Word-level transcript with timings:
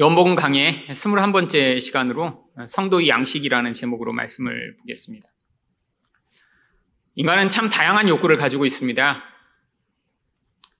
연복음 0.00 0.36
강의 0.36 0.86
21번째 0.88 1.80
시간으로 1.80 2.44
성도의 2.68 3.08
양식이라는 3.08 3.74
제목으로 3.74 4.12
말씀을 4.12 4.76
보겠습니다. 4.78 5.28
인간은 7.16 7.48
참 7.48 7.68
다양한 7.68 8.08
욕구를 8.08 8.36
가지고 8.36 8.64
있습니다. 8.64 9.24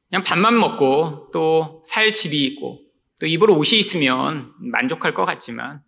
그냥 0.08 0.22
밥만 0.22 0.56
먹고 0.56 1.30
또 1.32 1.82
살 1.84 2.12
집이 2.12 2.44
있고 2.44 2.78
또 3.18 3.26
입으로 3.26 3.56
옷이 3.56 3.80
있으면 3.80 4.52
만족할 4.60 5.14
것 5.14 5.24
같지만 5.24 5.82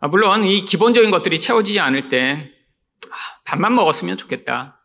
아, 0.00 0.08
물론 0.08 0.42
이 0.42 0.64
기본적인 0.64 1.12
것들이 1.12 1.38
채워지지 1.38 1.78
않을 1.78 2.08
땐 2.08 2.52
아, 3.08 3.14
밥만 3.44 3.76
먹었으면 3.76 4.18
좋겠다. 4.18 4.82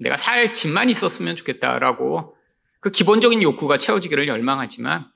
내가 0.00 0.16
살 0.16 0.52
집만 0.52 0.90
있었으면 0.90 1.36
좋겠다라고 1.36 2.36
그 2.80 2.90
기본적인 2.90 3.44
욕구가 3.44 3.78
채워지기를 3.78 4.26
열망하지만 4.26 5.02
아, 5.02 5.12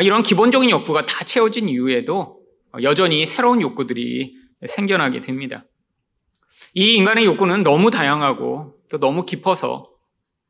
이런 0.00 0.22
기본적인 0.22 0.70
욕구가 0.70 1.06
다 1.06 1.24
채워진 1.24 1.68
이후에도 1.68 2.40
여전히 2.82 3.26
새로운 3.26 3.60
욕구들이 3.60 4.34
생겨나게 4.66 5.20
됩니다. 5.20 5.64
이 6.74 6.94
인간의 6.96 7.26
욕구는 7.26 7.62
너무 7.62 7.90
다양하고 7.90 8.74
또 8.90 8.98
너무 8.98 9.26
깊어서 9.26 9.90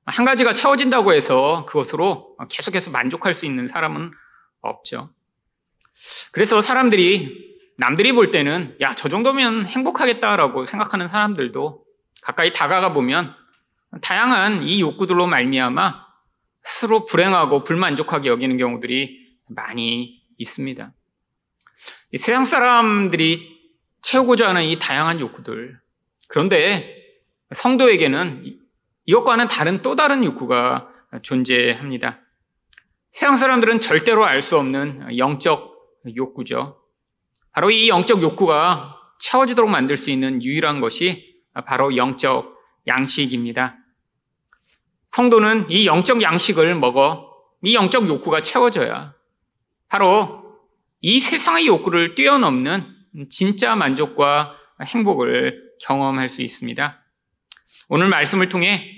한 0.04 0.24
가지가 0.24 0.52
채워진다고 0.52 1.12
해서 1.12 1.64
그것으로 1.66 2.36
계속해서 2.48 2.90
만족할 2.90 3.34
수 3.34 3.46
있는 3.46 3.68
사람은 3.68 4.12
없죠. 4.60 5.10
그래서 6.32 6.60
사람들이 6.60 7.52
남들이 7.76 8.12
볼 8.12 8.30
때는 8.30 8.76
야, 8.80 8.94
저 8.94 9.08
정도면 9.08 9.66
행복하겠다라고 9.66 10.64
생각하는 10.64 11.08
사람들도 11.08 11.84
가까이 12.22 12.52
다가가 12.52 12.92
보면 12.92 13.34
다양한 14.00 14.62
이 14.62 14.80
욕구들로 14.80 15.26
말미암아 15.26 16.02
스스로 16.62 17.06
불행하고 17.06 17.64
불만족하게 17.64 18.28
여기는 18.28 18.56
경우들이 18.56 19.21
많이 19.54 20.22
있습니다. 20.38 20.92
세상 22.16 22.44
사람들이 22.44 23.60
채우고자 24.02 24.48
하는 24.48 24.62
이 24.64 24.78
다양한 24.78 25.20
욕구들. 25.20 25.78
그런데 26.28 26.96
성도에게는 27.52 28.58
이것과는 29.06 29.48
다른 29.48 29.82
또 29.82 29.96
다른 29.96 30.24
욕구가 30.24 30.88
존재합니다. 31.22 32.20
세상 33.10 33.36
사람들은 33.36 33.80
절대로 33.80 34.24
알 34.24 34.40
수 34.42 34.56
없는 34.58 35.18
영적 35.18 35.72
욕구죠. 36.16 36.82
바로 37.52 37.70
이 37.70 37.88
영적 37.88 38.22
욕구가 38.22 38.96
채워지도록 39.20 39.70
만들 39.70 39.96
수 39.96 40.10
있는 40.10 40.42
유일한 40.42 40.80
것이 40.80 41.42
바로 41.66 41.96
영적 41.96 42.56
양식입니다. 42.86 43.76
성도는 45.08 45.70
이 45.70 45.86
영적 45.86 46.22
양식을 46.22 46.74
먹어 46.74 47.30
이 47.62 47.74
영적 47.74 48.08
욕구가 48.08 48.40
채워져야 48.40 49.14
바로 49.92 50.58
이 51.02 51.20
세상의 51.20 51.66
욕구를 51.66 52.14
뛰어넘는 52.14 52.86
진짜 53.28 53.76
만족과 53.76 54.56
행복을 54.82 55.74
경험할 55.82 56.30
수 56.30 56.40
있습니다. 56.40 57.04
오늘 57.90 58.08
말씀을 58.08 58.48
통해 58.48 58.90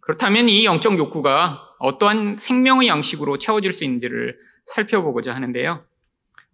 그렇다면 0.00 0.50
이 0.50 0.66
영적 0.66 0.98
욕구가 0.98 1.58
어떠한 1.78 2.36
생명의 2.36 2.88
양식으로 2.88 3.38
채워질 3.38 3.72
수 3.72 3.84
있는지를 3.84 4.38
살펴보고자 4.66 5.34
하는데요. 5.34 5.86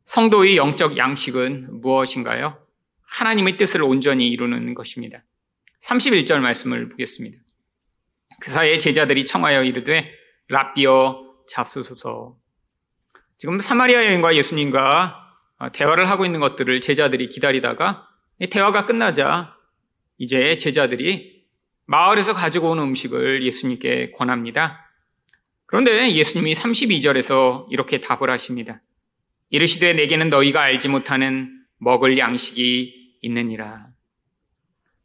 성도의 0.04 0.56
영적 0.56 0.96
양식은 0.96 1.80
무엇인가요? 1.80 2.56
하나님의 3.02 3.56
뜻을 3.56 3.82
온전히 3.82 4.28
이루는 4.28 4.74
것입니다. 4.74 5.24
31절 5.82 6.38
말씀을 6.38 6.88
보겠습니다. 6.90 7.36
그 8.40 8.48
사이에 8.48 8.78
제자들이 8.78 9.24
청하여 9.24 9.64
이르되 9.64 10.08
랍비어 10.46 11.20
잡수소서 11.48 12.36
지금 13.38 13.60
사마리아 13.60 14.04
여인과 14.04 14.34
예수님과 14.34 15.16
어, 15.60 15.72
대화를 15.72 16.10
하고 16.10 16.24
있는 16.24 16.40
것들을 16.40 16.80
제자들이 16.80 17.28
기다리다가 17.28 18.08
대화가 18.50 18.86
끝나자 18.86 19.54
이제 20.18 20.56
제자들이 20.56 21.44
마을에서 21.86 22.34
가지고 22.34 22.70
온 22.70 22.80
음식을 22.80 23.44
예수님께 23.44 24.10
권합니다. 24.12 24.84
그런데 25.66 26.12
예수님이 26.12 26.52
32절에서 26.54 27.66
이렇게 27.70 28.00
답을 28.00 28.28
하십니다. 28.30 28.82
이르시되 29.50 29.94
내게는 29.94 30.30
너희가 30.30 30.60
알지 30.62 30.88
못하는 30.88 31.64
먹을 31.78 32.18
양식이 32.18 33.18
있느니라. 33.22 33.86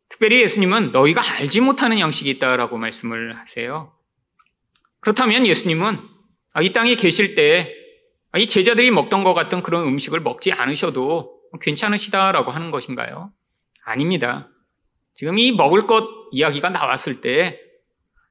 특별히 0.10 0.42
예수님은 0.42 0.92
너희가 0.92 1.22
알지 1.38 1.62
못하는 1.62 2.00
양식이 2.00 2.30
있다라고 2.32 2.78
말씀을 2.78 3.38
하세요. 3.38 3.94
그렇다면 5.00 5.46
예수님은 5.46 6.00
이 6.62 6.74
땅에 6.74 6.96
계실 6.96 7.36
때아, 7.36 7.83
이 8.38 8.48
제자들이 8.48 8.92
먹던 8.92 9.24
것 9.24 9.34
같은 9.34 9.62
그런 9.62 9.88
음식을 9.88 10.22
먹지 10.22 10.52
않으셔도 10.52 11.40
괜찮으시다라고 11.62 12.52
하는 12.52 12.72
것인가요? 12.72 13.32
아닙니다. 13.86 14.50
지금 15.16 15.38
이 15.38 15.52
먹을 15.52 15.86
것 15.86 16.08
이야기가 16.32 16.70
나왔을 16.70 17.22
때 17.22 17.64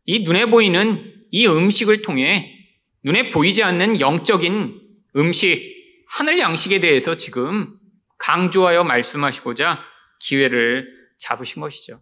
이 0.05 0.21
눈에 0.21 0.47
보이는 0.47 1.15
이 1.31 1.47
음식을 1.47 2.03
통해 2.03 2.59
눈에 3.05 3.31
보이지 3.31 3.63
않는 3.63 4.01
영적인 4.01 4.81
음식, 5.17 5.73
하늘 6.09 6.39
양식에 6.39 6.81
대해서 6.81 7.17
지금 7.17 7.77
강조하여 8.19 8.85
말씀하시고자 8.85 9.83
기회를 10.21 10.87
잡으신 11.19 11.61
것이죠. 11.61 12.01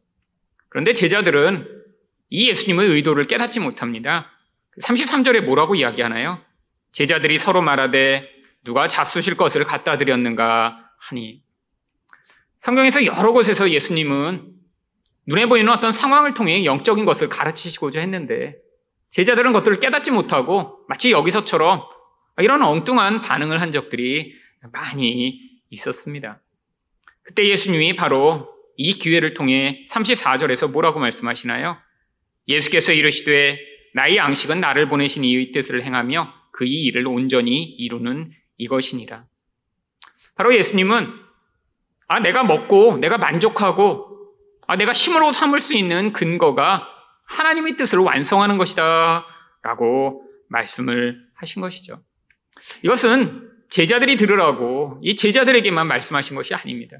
그런데 0.69 0.93
제자들은 0.93 1.67
이 2.31 2.49
예수님의 2.49 2.89
의도를 2.89 3.25
깨닫지 3.25 3.61
못합니다. 3.61 4.31
33절에 4.83 5.45
뭐라고 5.45 5.75
이야기하나요? 5.75 6.43
제자들이 6.93 7.39
서로 7.39 7.63
말하되 7.63 8.29
누가 8.65 8.89
잡수실 8.89 9.37
것을 9.37 9.65
갖다 9.65 9.97
드렸는가 9.97 10.91
하니 10.99 11.43
성경에서 12.59 13.07
여러 13.07 13.33
곳에서 13.33 13.71
예수님은 13.71 14.53
눈에 15.27 15.47
보이는 15.47 15.73
어떤 15.73 15.93
상황을 15.93 16.35
통해 16.35 16.65
영적인 16.65 17.05
것을 17.05 17.29
가르치시고자 17.29 18.01
했는데 18.01 18.57
제자들은 19.11 19.53
것들을 19.53 19.81
깨닫지 19.81 20.11
못하고 20.11 20.85
마치 20.89 21.11
여기서처럼 21.11 21.83
이런 22.39 22.63
엉뚱한 22.63 23.21
반응을 23.21 23.61
한 23.61 23.73
적들이 23.73 24.35
많이 24.73 25.41
있었습니다. 25.71 26.41
그때 27.23 27.47
예수님이 27.49 27.97
바로 27.97 28.49
이 28.77 28.95
기회를 28.95 29.35
통해 29.35 29.87
34절에서 29.91 30.71
뭐라고 30.71 31.01
말씀하시나요? 31.01 31.79
예수께서 32.49 32.93
이르시되 32.93 33.59
나의 33.95 34.17
양식은 34.17 34.61
나를 34.61 34.89
보내신 34.89 35.25
이의 35.25 35.53
뜻을 35.53 35.83
행하며 35.83 36.40
그의 36.53 36.73
일을 36.85 37.07
온전히 37.07 37.63
이루는 37.63 38.33
이것이니라. 38.57 39.25
바로 40.35 40.55
예수님은 40.55 41.09
아 42.09 42.21
내가 42.21 42.45
먹고 42.45 42.99
내가 42.99 43.19
만족하고 43.19 44.07
아 44.67 44.77
내가 44.77 44.93
힘으로 44.93 45.33
삼을 45.33 45.61
수 45.61 45.75
있는 45.75 46.13
근거가 46.13 46.87
하나님의 47.27 47.77
뜻을 47.77 47.99
완성하는 47.99 48.59
것이다라고 48.59 50.25
말씀을 50.49 51.17
하신 51.35 51.63
것이죠. 51.63 52.03
이것은 52.83 53.49
제자들이 53.71 54.17
들으라고 54.17 54.99
이 55.03 55.15
제자들에게만 55.15 55.87
말씀하신 55.87 56.37
것이 56.37 56.55
아닙니다. 56.55 56.99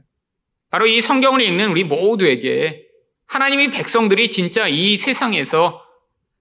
바로 0.71 0.87
이 0.87 1.01
성경을 1.01 1.41
읽는 1.43 1.71
우리 1.71 1.85
모두에게 1.85 2.87
하나님의 3.27 3.71
백성들이 3.71 4.31
진짜 4.31 4.69
이 4.69 4.97
세상에서 4.97 5.83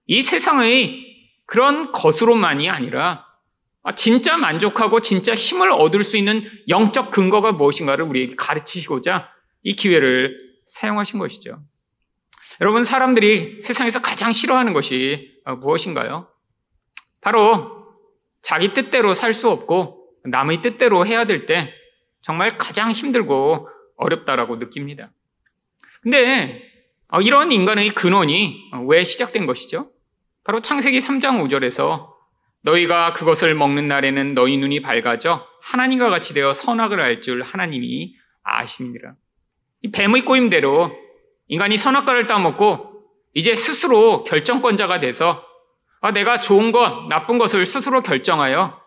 이 0.06 0.22
세상의 0.22 1.09
그런 1.50 1.90
것으로만이 1.90 2.70
아니라 2.70 3.26
아, 3.82 3.96
진짜 3.96 4.36
만족하고 4.36 5.00
진짜 5.00 5.34
힘을 5.34 5.72
얻을 5.72 6.04
수 6.04 6.16
있는 6.16 6.48
영적 6.68 7.10
근거가 7.10 7.50
무엇인가를 7.50 8.04
우리에게 8.04 8.36
가르치시고자 8.36 9.28
이 9.64 9.72
기회를 9.74 10.36
사용하신 10.68 11.18
것이죠. 11.18 11.60
여러분, 12.60 12.84
사람들이 12.84 13.60
세상에서 13.62 14.00
가장 14.00 14.32
싫어하는 14.32 14.72
것이 14.74 15.40
아, 15.44 15.56
무엇인가요? 15.56 16.28
바로 17.20 17.84
자기 18.42 18.72
뜻대로 18.72 19.12
살 19.12 19.34
수 19.34 19.50
없고 19.50 20.06
남의 20.26 20.62
뜻대로 20.62 21.04
해야 21.04 21.24
될 21.24 21.46
때 21.46 21.74
정말 22.22 22.58
가장 22.58 22.92
힘들고 22.92 23.68
어렵다라고 23.96 24.56
느낍니다. 24.56 25.10
근데 26.00 26.62
어, 27.08 27.20
이런 27.20 27.50
인간의 27.50 27.90
근원이 27.90 28.70
왜 28.86 29.02
시작된 29.02 29.46
것이죠? 29.46 29.90
바로 30.44 30.60
창세기 30.60 30.98
3장 30.98 31.42
5절에서 31.46 32.08
너희가 32.62 33.14
그것을 33.14 33.54
먹는 33.54 33.88
날에는 33.88 34.34
너희 34.34 34.56
눈이 34.56 34.82
밝아져 34.82 35.46
하나님과 35.62 36.10
같이 36.10 36.34
되어 36.34 36.52
선악을 36.52 37.00
알 37.00 37.20
줄 37.20 37.42
하나님이 37.42 38.14
아십니다. 38.42 39.16
이 39.82 39.90
뱀의 39.90 40.24
꼬임대로 40.24 40.92
인간이 41.48 41.76
선악과를 41.76 42.26
따먹고 42.26 43.04
이제 43.34 43.54
스스로 43.54 44.24
결정권자가 44.24 45.00
돼서 45.00 45.44
아, 46.00 46.12
내가 46.12 46.40
좋은 46.40 46.72
것, 46.72 47.08
나쁜 47.08 47.38
것을 47.38 47.66
스스로 47.66 48.02
결정하여 48.02 48.80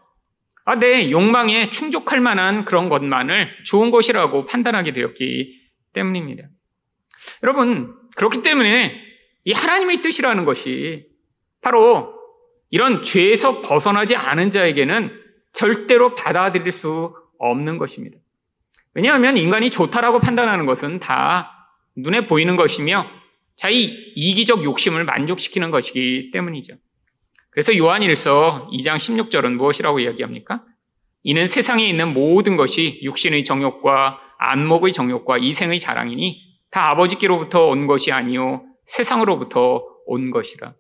아, 0.66 0.76
내 0.80 1.12
욕망에 1.12 1.70
충족할 1.70 2.22
만한 2.22 2.66
그런 2.66 2.90
것만을 2.90 3.50
좋은 3.66 3.92
것이라고 3.92 4.46
판단하게 4.46 4.94
되었기 4.94 5.62
때문입니다. 5.94 6.46
여러분, 7.44 7.96
그렇기 8.16 8.42
때문에 8.42 8.96
이 9.46 9.52
하나님의 9.52 10.02
뜻이라는 10.02 10.46
것이 10.46 11.13
바로 11.64 12.14
이런 12.70 13.04
죄에서 13.04 13.62
벗어나지 13.62 14.16
않은 14.16 14.52
자에게는 14.52 15.12
절대로 15.54 16.16
받아들일 16.16 16.72
수 16.72 17.16
없는 17.40 17.78
것입니다. 17.78 18.18
왜냐하면 18.94 19.38
인간이 19.38 19.70
좋다라고 19.70 20.20
판단하는 20.20 20.66
것은 20.66 21.00
다 21.00 21.70
눈에 21.96 22.28
보이는 22.28 22.56
것이며 22.56 23.08
자기 23.56 24.14
이기적 24.16 24.64
욕심을 24.64 25.04
만족시키는 25.06 25.72
것이기 25.72 26.32
때문이죠. 26.32 26.76
그래서 27.50 27.78
요한일서 27.78 28.70
2장 28.74 28.96
16절은 28.98 29.54
무엇이라고 29.54 30.00
이야기합니까? 30.00 30.64
이는 31.22 31.48
세상에 31.48 31.88
있는 31.88 32.14
모든 32.14 32.58
것이 32.58 33.00
육신의 33.04 33.44
정욕과 33.44 34.20
안목의 34.40 34.92
정욕과 34.92 35.38
이생의 35.38 35.80
자랑이니 35.80 36.42
다 36.72 36.90
아버지께로부터 36.90 37.68
온 37.68 37.86
것이 37.88 38.12
아니요 38.12 38.64
세상으로부터 38.86 39.84
온 40.08 40.32
것이라. 40.32 40.74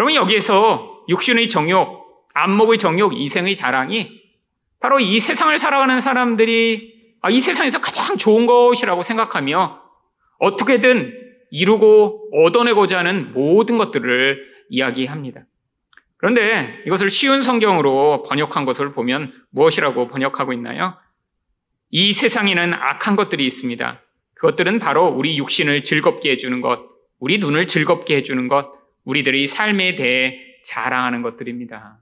여러분 0.00 0.14
여기에서 0.14 1.04
육신의 1.10 1.50
정욕, 1.50 2.24
안목의 2.32 2.78
정욕, 2.78 3.20
이생의 3.20 3.54
자랑이 3.54 4.18
바로 4.80 4.98
이 4.98 5.20
세상을 5.20 5.58
살아가는 5.58 6.00
사람들이 6.00 7.18
아, 7.20 7.28
이 7.28 7.38
세상에서 7.38 7.82
가장 7.82 8.16
좋은 8.16 8.46
것이라고 8.46 9.02
생각하며 9.02 9.78
어떻게든 10.38 11.12
이루고 11.50 12.30
얻어내고자 12.32 12.96
하는 12.96 13.34
모든 13.34 13.76
것들을 13.76 14.42
이야기합니다. 14.70 15.42
그런데 16.16 16.82
이것을 16.86 17.10
쉬운 17.10 17.42
성경으로 17.42 18.22
번역한 18.22 18.64
것을 18.64 18.94
보면 18.94 19.34
무엇이라고 19.50 20.08
번역하고 20.08 20.54
있나요? 20.54 20.96
이 21.90 22.14
세상에는 22.14 22.72
악한 22.72 23.16
것들이 23.16 23.44
있습니다. 23.44 24.00
그것들은 24.32 24.78
바로 24.78 25.08
우리 25.08 25.36
육신을 25.36 25.84
즐겁게 25.84 26.30
해주는 26.30 26.58
것, 26.62 26.88
우리 27.18 27.36
눈을 27.36 27.66
즐겁게 27.66 28.16
해주는 28.16 28.48
것, 28.48 28.79
우리들의 29.04 29.46
삶에 29.46 29.96
대해 29.96 30.38
자랑하는 30.64 31.22
것들입니다. 31.22 32.00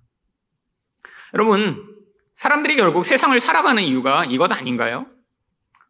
여러분, 1.34 1.96
사람들이 2.34 2.76
결국 2.76 3.04
세상을 3.04 3.38
살아가는 3.40 3.82
이유가 3.82 4.24
이것 4.24 4.50
아닌가요? 4.52 5.06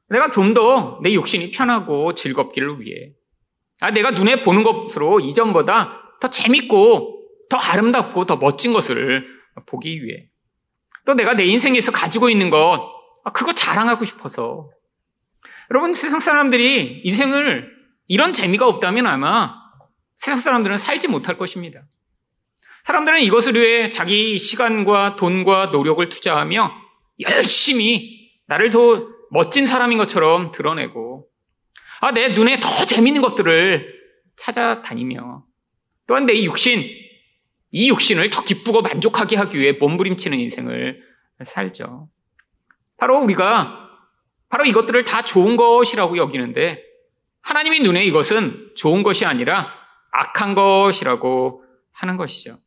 내가 0.08 0.30
좀 0.30 0.54
더내 0.54 1.14
욕심이 1.14 1.50
편하고 1.50 2.14
즐겁기를 2.14 2.80
위해. 2.80 3.12
아, 3.80 3.90
내가 3.90 4.10
눈에 4.10 4.42
보는 4.42 4.62
것으로 4.62 5.20
이전보다 5.20 6.16
더 6.20 6.30
재밌고 6.30 7.18
더 7.48 7.56
아름답고 7.56 8.26
더 8.26 8.36
멋진 8.36 8.72
것을 8.72 9.26
보기 9.66 10.02
위해. 10.02 10.28
또 11.04 11.14
내가 11.14 11.34
내 11.34 11.44
인생에서 11.44 11.92
가지고 11.92 12.28
있는 12.28 12.50
것, 12.50 12.80
아, 13.24 13.32
그거 13.32 13.52
자랑하고 13.52 14.04
싶어서. 14.04 14.70
여러분, 15.70 15.92
세상 15.92 16.18
사람들이 16.18 17.02
인생을 17.04 17.70
이런 18.06 18.32
재미가 18.32 18.66
없다면 18.66 19.06
아마 19.06 19.54
세상 20.18 20.38
사람들은 20.38 20.76
살지 20.76 21.08
못할 21.08 21.38
것입니다. 21.38 21.82
사람들은 22.84 23.20
이것을 23.20 23.54
위해 23.54 23.90
자기 23.90 24.38
시간과 24.38 25.16
돈과 25.16 25.66
노력을 25.66 26.06
투자하며 26.08 26.72
열심히 27.20 28.30
나를 28.46 28.70
더 28.70 29.08
멋진 29.30 29.66
사람인 29.66 29.98
것처럼 29.98 30.52
드러내고, 30.52 31.28
아, 32.00 32.12
내 32.12 32.28
눈에 32.28 32.60
더 32.60 32.68
재밌는 32.84 33.20
것들을 33.22 33.94
찾아다니며, 34.36 35.44
또한 36.06 36.26
내 36.26 36.42
육신, 36.42 36.82
이 37.70 37.88
육신을 37.90 38.30
더 38.30 38.42
기쁘고 38.42 38.82
만족하게 38.82 39.36
하기 39.36 39.58
위해 39.58 39.72
몸부림치는 39.72 40.38
인생을 40.38 41.02
살죠. 41.44 42.08
바로 42.96 43.20
우리가 43.20 43.90
바로 44.48 44.64
이것들을 44.64 45.04
다 45.04 45.22
좋은 45.22 45.56
것이라고 45.56 46.16
여기는데 46.16 46.82
하나님의 47.42 47.80
눈에 47.80 48.04
이것은 48.04 48.72
좋은 48.74 49.02
것이 49.02 49.26
아니라 49.26 49.77
악한 50.10 50.54
것이라고 50.54 51.64
하는 51.92 52.16
것이죠. 52.16 52.58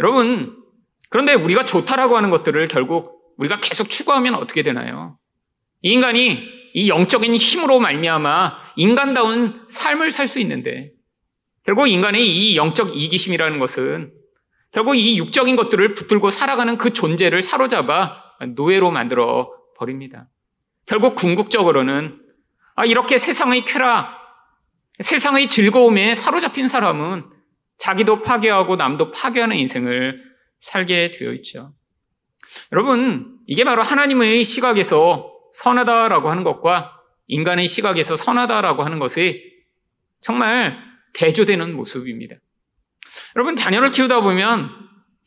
여러분, 0.00 0.56
그런데 1.10 1.34
우리가 1.34 1.64
좋다라고 1.64 2.16
하는 2.16 2.30
것들을 2.30 2.68
결국 2.68 3.34
우리가 3.36 3.60
계속 3.60 3.88
추구하면 3.88 4.34
어떻게 4.34 4.62
되나요? 4.62 5.18
이 5.82 5.92
인간이 5.92 6.58
이 6.74 6.88
영적인 6.88 7.34
힘으로 7.36 7.80
말미암아 7.80 8.72
인간다운 8.76 9.64
삶을 9.68 10.10
살 10.10 10.28
수 10.28 10.38
있는데 10.40 10.92
결국 11.64 11.88
인간의 11.88 12.26
이 12.26 12.56
영적 12.56 12.96
이기심이라는 12.96 13.58
것은 13.58 14.12
결국 14.72 14.96
이 14.96 15.18
육적인 15.18 15.56
것들을 15.56 15.94
붙들고 15.94 16.30
살아가는 16.30 16.76
그 16.76 16.92
존재를 16.92 17.42
사로잡아 17.42 18.22
노예로 18.54 18.90
만들어 18.90 19.50
버립니다. 19.76 20.28
결국 20.86 21.14
궁극적으로는 21.14 22.20
아, 22.74 22.84
이렇게 22.84 23.18
세상의 23.18 23.64
쾌락, 23.64 24.17
세상의 25.00 25.48
즐거움에 25.48 26.14
사로잡힌 26.14 26.68
사람은 26.68 27.24
자기도 27.78 28.22
파괴하고 28.22 28.76
남도 28.76 29.12
파괴하는 29.12 29.56
인생을 29.56 30.20
살게 30.60 31.10
되어 31.12 31.32
있죠. 31.34 31.72
여러분, 32.72 33.38
이게 33.46 33.64
바로 33.64 33.82
하나님의 33.82 34.44
시각에서 34.44 35.32
선하다라고 35.54 36.30
하는 36.30 36.44
것과 36.44 36.92
인간의 37.28 37.68
시각에서 37.68 38.16
선하다라고 38.16 38.82
하는 38.82 38.98
것이 38.98 39.42
정말 40.20 40.78
대조되는 41.14 41.74
모습입니다. 41.74 42.36
여러분, 43.36 43.54
자녀를 43.54 43.90
키우다 43.90 44.22
보면 44.22 44.70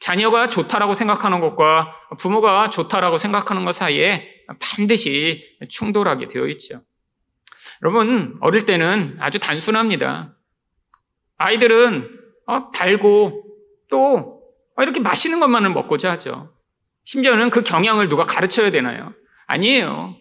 자녀가 0.01 0.49
좋다라고 0.49 0.93
생각하는 0.95 1.39
것과 1.39 1.95
부모가 2.17 2.69
좋다라고 2.69 3.17
생각하는 3.17 3.65
것 3.65 3.71
사이에 3.73 4.27
반드시 4.59 5.57
충돌하게 5.69 6.27
되어 6.27 6.47
있죠. 6.47 6.81
여러분, 7.83 8.35
어릴 8.41 8.65
때는 8.65 9.17
아주 9.19 9.39
단순합니다. 9.39 10.35
아이들은 11.37 12.19
어, 12.47 12.71
달고 12.71 13.43
또 13.89 14.41
어, 14.77 14.83
이렇게 14.83 14.99
맛있는 14.99 15.39
것만을 15.39 15.69
먹고자 15.71 16.11
하죠. 16.13 16.53
심지어는 17.05 17.49
그 17.49 17.63
경향을 17.63 18.09
누가 18.09 18.25
가르쳐야 18.25 18.71
되나요? 18.71 19.13
아니에요. 19.47 20.15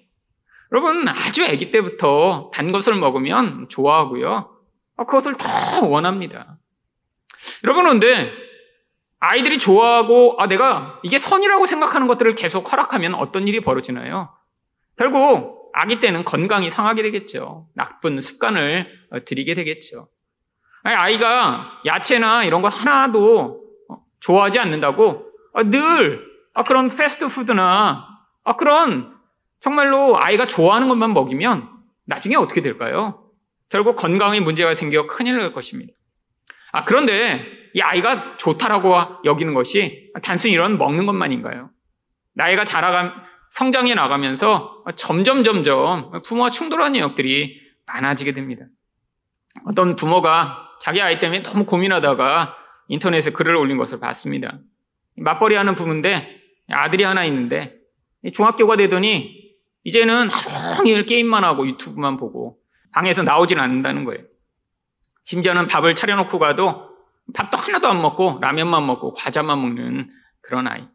여러분, 0.72 1.08
아주 1.08 1.44
아기 1.44 1.70
때부터 1.70 2.50
단 2.54 2.72
것을 2.72 2.94
먹으면 2.94 3.68
좋아하고요. 3.68 4.56
어, 4.96 5.04
그것을 5.04 5.34
더 5.36 5.86
원합니다. 5.86 6.58
여러분, 7.64 7.84
그런데 7.84 8.32
아이들이 9.18 9.58
좋아하고, 9.58 10.36
아, 10.38 10.46
내가 10.46 11.00
이게 11.02 11.18
선이라고 11.18 11.66
생각하는 11.66 12.06
것들을 12.06 12.34
계속 12.34 12.72
허락하면 12.72 13.14
어떤 13.14 13.48
일이 13.48 13.60
벌어지나요? 13.60 14.30
결국, 14.96 15.59
아기 15.72 16.00
때는 16.00 16.24
건강이 16.24 16.70
상하게 16.70 17.02
되겠죠. 17.02 17.68
나쁜 17.74 18.20
습관을 18.20 18.86
어, 19.10 19.24
들이게 19.24 19.54
되겠죠. 19.54 20.08
아이가 20.82 21.80
야채나 21.84 22.44
이런 22.44 22.62
거 22.62 22.68
하나도 22.68 23.62
어, 23.88 23.96
좋아하지 24.20 24.58
않는다고 24.58 25.26
아, 25.54 25.62
늘 25.64 26.24
아, 26.54 26.62
그런 26.62 26.88
패스트푸드나 26.88 28.06
그런 28.58 29.14
정말로 29.60 30.18
아이가 30.20 30.46
좋아하는 30.46 30.88
것만 30.88 31.12
먹이면 31.12 31.68
나중에 32.06 32.34
어떻게 32.36 32.62
될까요? 32.62 33.30
결국 33.68 33.94
건강에 33.94 34.40
문제가 34.40 34.74
생겨 34.74 35.06
큰일 35.06 35.38
날 35.38 35.52
것입니다. 35.52 35.92
아, 36.72 36.84
그런데 36.84 37.46
이 37.74 37.80
아이가 37.80 38.36
좋다라고 38.36 39.22
여기는 39.24 39.54
것이 39.54 40.10
단순히 40.22 40.54
이런 40.54 40.76
먹는 40.78 41.06
것만인가요? 41.06 41.70
나이가 42.34 42.64
자라가, 42.64 43.14
성장해 43.50 43.94
나가면서 43.94 44.84
점점, 44.96 45.44
점점 45.44 46.22
부모와 46.22 46.50
충돌하는 46.50 46.98
영역들이 46.98 47.60
많아지게 47.86 48.32
됩니다. 48.32 48.64
어떤 49.66 49.96
부모가 49.96 50.68
자기 50.80 51.02
아이 51.02 51.18
때문에 51.18 51.42
너무 51.42 51.66
고민하다가 51.66 52.56
인터넷에 52.88 53.32
글을 53.32 53.56
올린 53.56 53.76
것을 53.76 54.00
봤습니다. 54.00 54.58
맞벌이 55.16 55.54
하는 55.56 55.74
부부인데 55.74 56.40
아들이 56.70 57.04
하나 57.04 57.24
있는데 57.24 57.76
중학교가 58.32 58.76
되더니 58.76 59.38
이제는 59.84 60.28
하루 60.30 60.76
종일 60.76 61.04
게임만 61.06 61.44
하고 61.44 61.66
유튜브만 61.66 62.16
보고 62.16 62.58
방에서 62.92 63.22
나오질 63.22 63.58
않는다는 63.58 64.04
거예요. 64.04 64.22
심지어는 65.24 65.66
밥을 65.66 65.94
차려놓고 65.94 66.38
가도 66.38 66.90
밥도 67.34 67.56
하나도 67.56 67.88
안 67.88 68.00
먹고 68.02 68.38
라면만 68.40 68.86
먹고 68.86 69.14
과자만 69.14 69.60
먹는 69.60 70.10
그런 70.40 70.66
아이. 70.66 70.86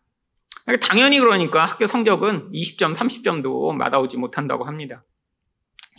당연히 0.82 1.20
그러니까 1.20 1.66
학교 1.66 1.86
성적은 1.86 2.52
20점, 2.52 2.96
30점도 2.96 3.74
맞아오지 3.76 4.18
못한다고 4.18 4.66
합니다. 4.66 5.04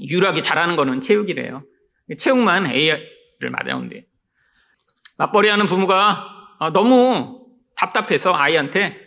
유일하게 0.01 0.41
잘하는 0.41 0.77
거는 0.77 1.01
체육이래요. 1.01 1.63
체육만 2.19 2.67
A를 2.67 3.51
맞아온대. 3.51 4.07
맞벌이 5.19 5.49
하는 5.49 5.67
부모가 5.67 6.27
너무 6.73 7.47
답답해서 7.77 8.35
아이한테 8.35 9.07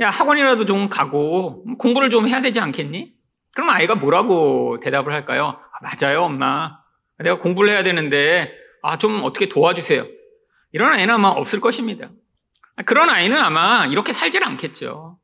야, 0.00 0.10
학원이라도 0.10 0.66
좀 0.66 0.88
가고 0.88 1.64
공부를 1.76 2.10
좀 2.10 2.28
해야 2.28 2.40
되지 2.40 2.60
않겠니? 2.60 3.14
그럼 3.54 3.70
아이가 3.70 3.96
뭐라고 3.96 4.78
대답을 4.80 5.12
할까요? 5.12 5.60
아, 5.72 5.78
맞아요, 5.82 6.22
엄마. 6.22 6.78
내가 7.18 7.38
공부를 7.38 7.70
해야 7.70 7.82
되는데, 7.82 8.52
아, 8.82 8.96
좀 8.96 9.22
어떻게 9.24 9.48
도와주세요. 9.48 10.06
이런 10.70 10.92
아이는 10.92 11.14
아마 11.14 11.28
없을 11.28 11.60
것입니다. 11.60 12.10
그런 12.86 13.10
아이는 13.10 13.36
아마 13.36 13.86
이렇게 13.86 14.12
살질 14.12 14.44
않겠죠. 14.44 15.18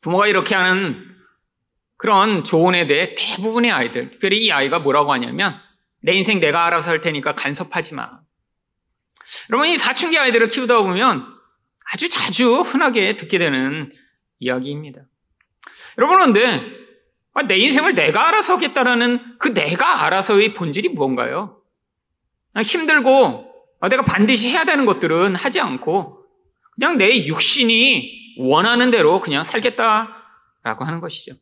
부모가 0.00 0.26
이렇게 0.26 0.54
하는 0.54 1.12
그런 1.96 2.42
조언에 2.42 2.86
대해 2.86 3.14
대부분의 3.16 3.70
아이들, 3.70 4.10
특별히 4.10 4.44
이 4.44 4.50
아이가 4.50 4.80
뭐라고 4.80 5.12
하냐면, 5.12 5.60
내 6.00 6.12
인생 6.12 6.40
내가 6.40 6.66
알아서 6.66 6.90
할 6.90 7.00
테니까 7.00 7.34
간섭하지 7.34 7.94
마. 7.94 8.20
여러분, 9.50 9.68
이 9.68 9.78
사춘기 9.78 10.18
아이들을 10.18 10.48
키우다 10.48 10.78
보면 10.78 11.24
아주 11.92 12.08
자주 12.08 12.60
흔하게 12.60 13.14
듣게 13.14 13.38
되는 13.38 13.92
이야기입니다. 14.40 15.02
여러분, 15.98 16.18
그런데 16.18 16.82
아, 17.34 17.42
내 17.42 17.56
인생을 17.56 17.94
내가 17.94 18.28
알아서 18.28 18.54
하겠다라는 18.54 19.38
그 19.38 19.54
내가 19.54 20.04
알아서의 20.04 20.54
본질이 20.54 20.90
무언가요? 20.90 21.62
아, 22.54 22.62
힘들고 22.62 23.50
아, 23.80 23.88
내가 23.88 24.02
반드시 24.02 24.50
해야 24.50 24.64
되는 24.64 24.84
것들은 24.84 25.36
하지 25.36 25.60
않고 25.60 26.21
그냥 26.74 26.98
내 26.98 27.26
육신이 27.26 28.36
원하는 28.38 28.90
대로 28.90 29.20
그냥 29.20 29.44
살겠다라고 29.44 30.84
하는 30.84 31.00
것이죠. 31.00 31.34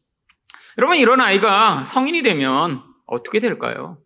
여러분, 0.78 0.96
이런 0.96 1.20
아이가 1.20 1.84
성인이 1.84 2.22
되면 2.22 2.82
어떻게 3.06 3.40
될까요? 3.40 3.98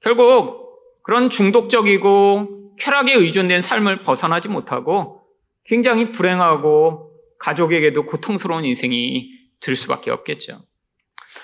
결국 0.00 0.80
그런 1.02 1.30
중독적이고 1.30 2.76
쾌락에 2.78 3.14
의존된 3.14 3.62
삶을 3.62 4.02
벗어나지 4.02 4.48
못하고 4.48 5.22
굉장히 5.64 6.12
불행하고 6.12 7.12
가족에게도 7.38 8.06
고통스러운 8.06 8.64
인생이 8.64 9.30
들 9.60 9.76
수밖에 9.76 10.10
없겠죠. 10.10 10.62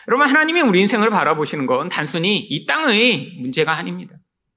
여러분, 0.09 0.27
하나님이 0.29 0.61
우리 0.63 0.81
인생을 0.81 1.11
바라보시는 1.11 1.67
건 1.67 1.89
단순히 1.89 2.39
이 2.39 2.67
땅의 2.67 3.39
문제가 3.41 3.73
아닙니다. 3.77 4.15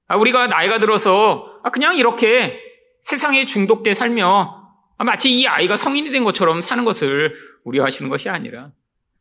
아, 0.08 0.16
우리가 0.16 0.46
나이가 0.46 0.78
들어서 0.78 1.46
아, 1.62 1.70
그냥 1.70 1.96
이렇게 1.96 2.60
세상에 3.06 3.44
중독돼 3.44 3.94
살며 3.94 4.64
아, 4.98 5.04
마치 5.04 5.32
이 5.32 5.46
아이가 5.46 5.76
성인이 5.76 6.10
된 6.10 6.24
것처럼 6.24 6.60
사는 6.60 6.84
것을 6.84 7.36
우려하시는 7.62 8.10
것이 8.10 8.28
아니라 8.28 8.72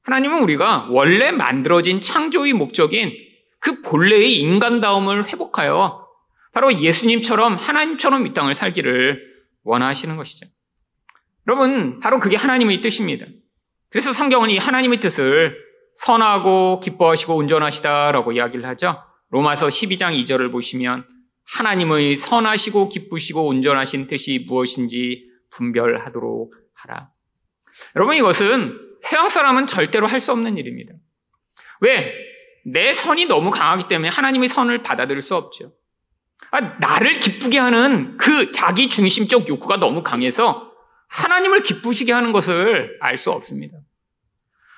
하나님은 0.01 0.41
우리가 0.41 0.87
원래 0.89 1.29
만들어진 1.29 2.01
창조의 2.01 2.53
목적인 2.53 3.13
그 3.59 3.83
본래의 3.83 4.39
인간다움을 4.39 5.27
회복하여 5.27 6.03
바로 6.51 6.73
예수님처럼 6.73 7.57
하나님처럼 7.57 8.25
이 8.25 8.33
땅을 8.33 8.55
살기를 8.55 9.21
원하시는 9.63 10.17
것이죠. 10.17 10.47
여러분, 11.47 11.99
바로 11.99 12.19
그게 12.19 12.37
하나님의 12.37 12.81
뜻입니다. 12.81 13.27
그래서 13.89 14.13
성경은 14.13 14.49
이 14.49 14.57
하나님의 14.57 14.99
뜻을 14.99 15.55
선하고 15.97 16.79
기뻐하시고 16.79 17.35
온전하시다라고 17.35 18.31
이야기를 18.31 18.65
하죠. 18.65 19.03
로마서 19.29 19.67
12장 19.67 20.19
2절을 20.23 20.51
보시면 20.51 21.05
하나님의 21.45 22.15
선하시고 22.15 22.89
기쁘시고 22.89 23.45
온전하신 23.47 24.07
뜻이 24.07 24.45
무엇인지 24.47 25.29
분별하도록 25.51 26.53
하라. 26.73 27.09
여러분 27.95 28.15
이것은 28.15 28.79
세상 29.01 29.29
사람은 29.29 29.67
절대로 29.67 30.07
할 30.07 30.19
수 30.19 30.31
없는 30.31 30.57
일입니다. 30.57 30.93
왜? 31.81 32.13
내 32.65 32.93
선이 32.93 33.25
너무 33.25 33.51
강하기 33.51 33.87
때문에 33.87 34.09
하나님의 34.09 34.49
선을 34.49 34.81
받아들일 34.81 35.21
수 35.21 35.35
없죠. 35.35 35.73
아, 36.51 36.59
나를 36.79 37.19
기쁘게 37.19 37.59
하는 37.59 38.17
그 38.17 38.51
자기 38.51 38.89
중심적 38.89 39.47
욕구가 39.47 39.77
너무 39.77 40.01
강해서 40.01 40.71
하나님을 41.09 41.61
기쁘시게 41.61 42.11
하는 42.11 42.31
것을 42.31 42.97
알 43.01 43.17
수 43.17 43.31
없습니다. 43.31 43.77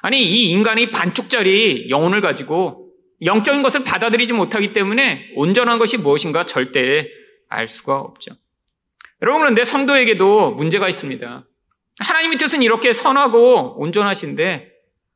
아니, 0.01 0.23
이 0.23 0.49
인간이 0.51 0.91
반쪽짜리 0.91 1.89
영혼을 1.89 2.21
가지고 2.21 2.86
영적인 3.23 3.63
것을 3.63 3.83
받아들이지 3.83 4.33
못하기 4.33 4.73
때문에 4.73 5.31
온전한 5.35 5.79
것이 5.79 5.97
무엇인가 5.97 6.45
절대 6.45 7.07
알 7.49 7.67
수가 7.67 7.97
없죠. 7.99 8.35
여러분, 9.21 9.41
그런데 9.41 9.65
성도에게도 9.65 10.51
문제가 10.51 10.87
있습니다. 10.87 11.45
하나님의 11.99 12.37
뜻은 12.37 12.61
이렇게 12.61 12.93
선하고 12.93 13.79
온전하신데 13.79 14.69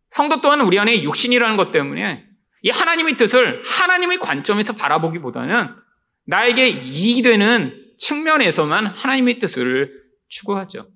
성도 0.09 0.41
또한 0.41 0.61
우리 0.61 0.79
안에 0.79 1.03
육신이라는 1.03 1.57
것 1.57 1.71
때문에 1.71 2.25
이 2.63 2.69
하나님의 2.69 3.17
뜻을 3.17 3.63
하나님의 3.65 4.19
관점에서 4.19 4.73
바라보기보다는 4.73 5.69
나에게 6.25 6.67
이익이 6.67 7.21
되는 7.21 7.75
측면에서만 7.97 8.87
하나님의 8.87 9.39
뜻을 9.39 10.01
추구하죠. 10.27 10.87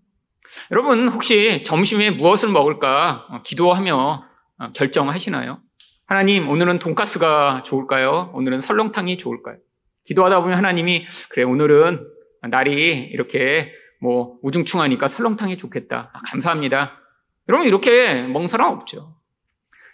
여러분 0.72 1.10
혹시 1.10 1.64
점심에 1.64 2.12
무엇을 2.12 2.50
먹을까 2.50 3.26
어, 3.30 3.42
기도하며 3.44 4.24
어, 4.58 4.72
결정하시나요? 4.74 5.60
하나님 6.08 6.50
오늘은 6.50 6.78
돈가스가 6.78 7.64
좋을까요? 7.66 8.32
오늘은 8.36 8.60
설렁탕이 8.60 9.18
좋을까요? 9.18 9.58
기도하다 10.04 10.42
보면 10.42 10.56
하나님이 10.56 11.08
그래 11.30 11.44
오늘은 11.44 12.08
날이 12.52 13.10
이렇게 13.12 13.74
뭐 14.00 14.38
우중충하니까 14.44 15.08
설렁탕이 15.08 15.58
좋겠다. 15.58 16.12
아, 16.14 16.22
감사합니다. 16.30 17.00
여러분 17.50 17.68
이렇게 17.68 18.22
멍 18.28 18.48
사람 18.48 18.72
없죠. 18.74 19.16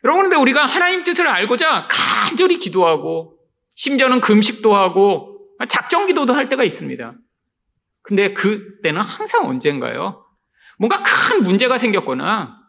여러분 0.03 0.23
근데 0.23 0.35
우리가 0.35 0.65
하나님 0.65 1.05
뜻을 1.05 1.29
알고자 1.29 1.87
간절히 1.89 2.59
기도하고 2.59 3.37
심지어는 3.75 4.19
금식도 4.19 4.75
하고 4.75 5.39
작정 5.69 6.07
기도도 6.07 6.33
할 6.33 6.49
때가 6.49 6.65
있습니다. 6.65 7.13
근데 8.01 8.33
그때는 8.33 8.99
항상 8.99 9.47
언젠가요? 9.47 10.25
뭔가 10.77 11.01
큰 11.03 11.45
문제가 11.45 11.77
생겼거나 11.77 12.60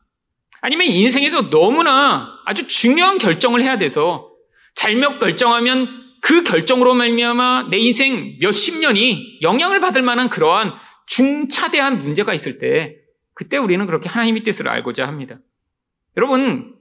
아니면 0.62 0.86
인생에서 0.86 1.50
너무나 1.50 2.40
아주 2.46 2.66
중요한 2.66 3.18
결정을 3.18 3.60
해야 3.62 3.76
돼서 3.78 4.30
잘못 4.74 5.18
결정하면 5.18 5.88
그 6.22 6.44
결정으로 6.44 6.94
말미암아 6.94 7.68
내 7.70 7.78
인생 7.78 8.38
몇십 8.40 8.80
년이 8.80 9.40
영향을 9.42 9.80
받을 9.80 10.02
만한 10.02 10.30
그러한 10.30 10.72
중차대한 11.06 11.98
문제가 11.98 12.32
있을 12.32 12.58
때 12.58 12.96
그때 13.34 13.58
우리는 13.58 13.84
그렇게 13.86 14.08
하나님의 14.08 14.44
뜻을 14.44 14.68
알고자 14.68 15.06
합니다. 15.06 15.38
여러분 16.16 16.74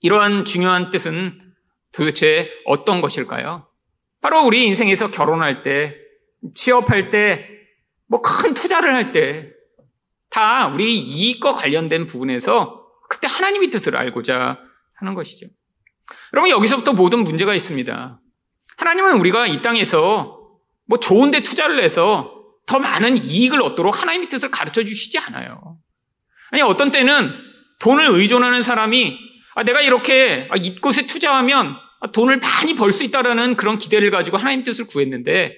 이러한 0.00 0.44
중요한 0.44 0.90
뜻은 0.90 1.40
도대체 1.92 2.50
어떤 2.66 3.00
것일까요? 3.00 3.68
바로 4.20 4.44
우리 4.44 4.66
인생에서 4.66 5.10
결혼할 5.10 5.62
때, 5.62 5.94
취업할 6.52 7.10
때, 7.10 7.48
뭐 8.08 8.20
큰 8.20 8.54
투자를 8.54 8.92
할 8.94 9.12
때 9.12 9.54
다 10.30 10.66
우리 10.66 10.98
이익과 10.98 11.54
관련된 11.54 12.06
부분에서 12.08 12.83
그때 13.14 13.28
하나님의 13.28 13.70
뜻을 13.70 13.96
알고자 13.96 14.58
하는 14.96 15.14
것이죠. 15.14 15.46
여러분, 16.32 16.50
여기서부터 16.50 16.92
모든 16.92 17.24
문제가 17.24 17.54
있습니다. 17.54 18.20
하나님은 18.76 19.18
우리가 19.20 19.46
이 19.46 19.62
땅에서 19.62 20.40
뭐 20.86 20.98
좋은데 20.98 21.42
투자를 21.42 21.82
해서 21.82 22.42
더 22.66 22.78
많은 22.78 23.16
이익을 23.18 23.62
얻도록 23.62 24.02
하나님의 24.02 24.28
뜻을 24.28 24.50
가르쳐 24.50 24.82
주시지 24.82 25.18
않아요. 25.18 25.78
아니, 26.50 26.62
어떤 26.62 26.90
때는 26.90 27.32
돈을 27.78 28.08
의존하는 28.08 28.62
사람이 28.62 29.18
아, 29.54 29.62
내가 29.62 29.80
이렇게 29.80 30.48
아, 30.50 30.56
이곳에 30.56 31.06
투자하면 31.06 31.76
돈을 32.12 32.40
많이 32.40 32.74
벌 32.74 32.92
수 32.92 33.04
있다라는 33.04 33.56
그런 33.56 33.78
기대를 33.78 34.10
가지고 34.10 34.36
하나님 34.36 34.62
뜻을 34.64 34.86
구했는데 34.86 35.54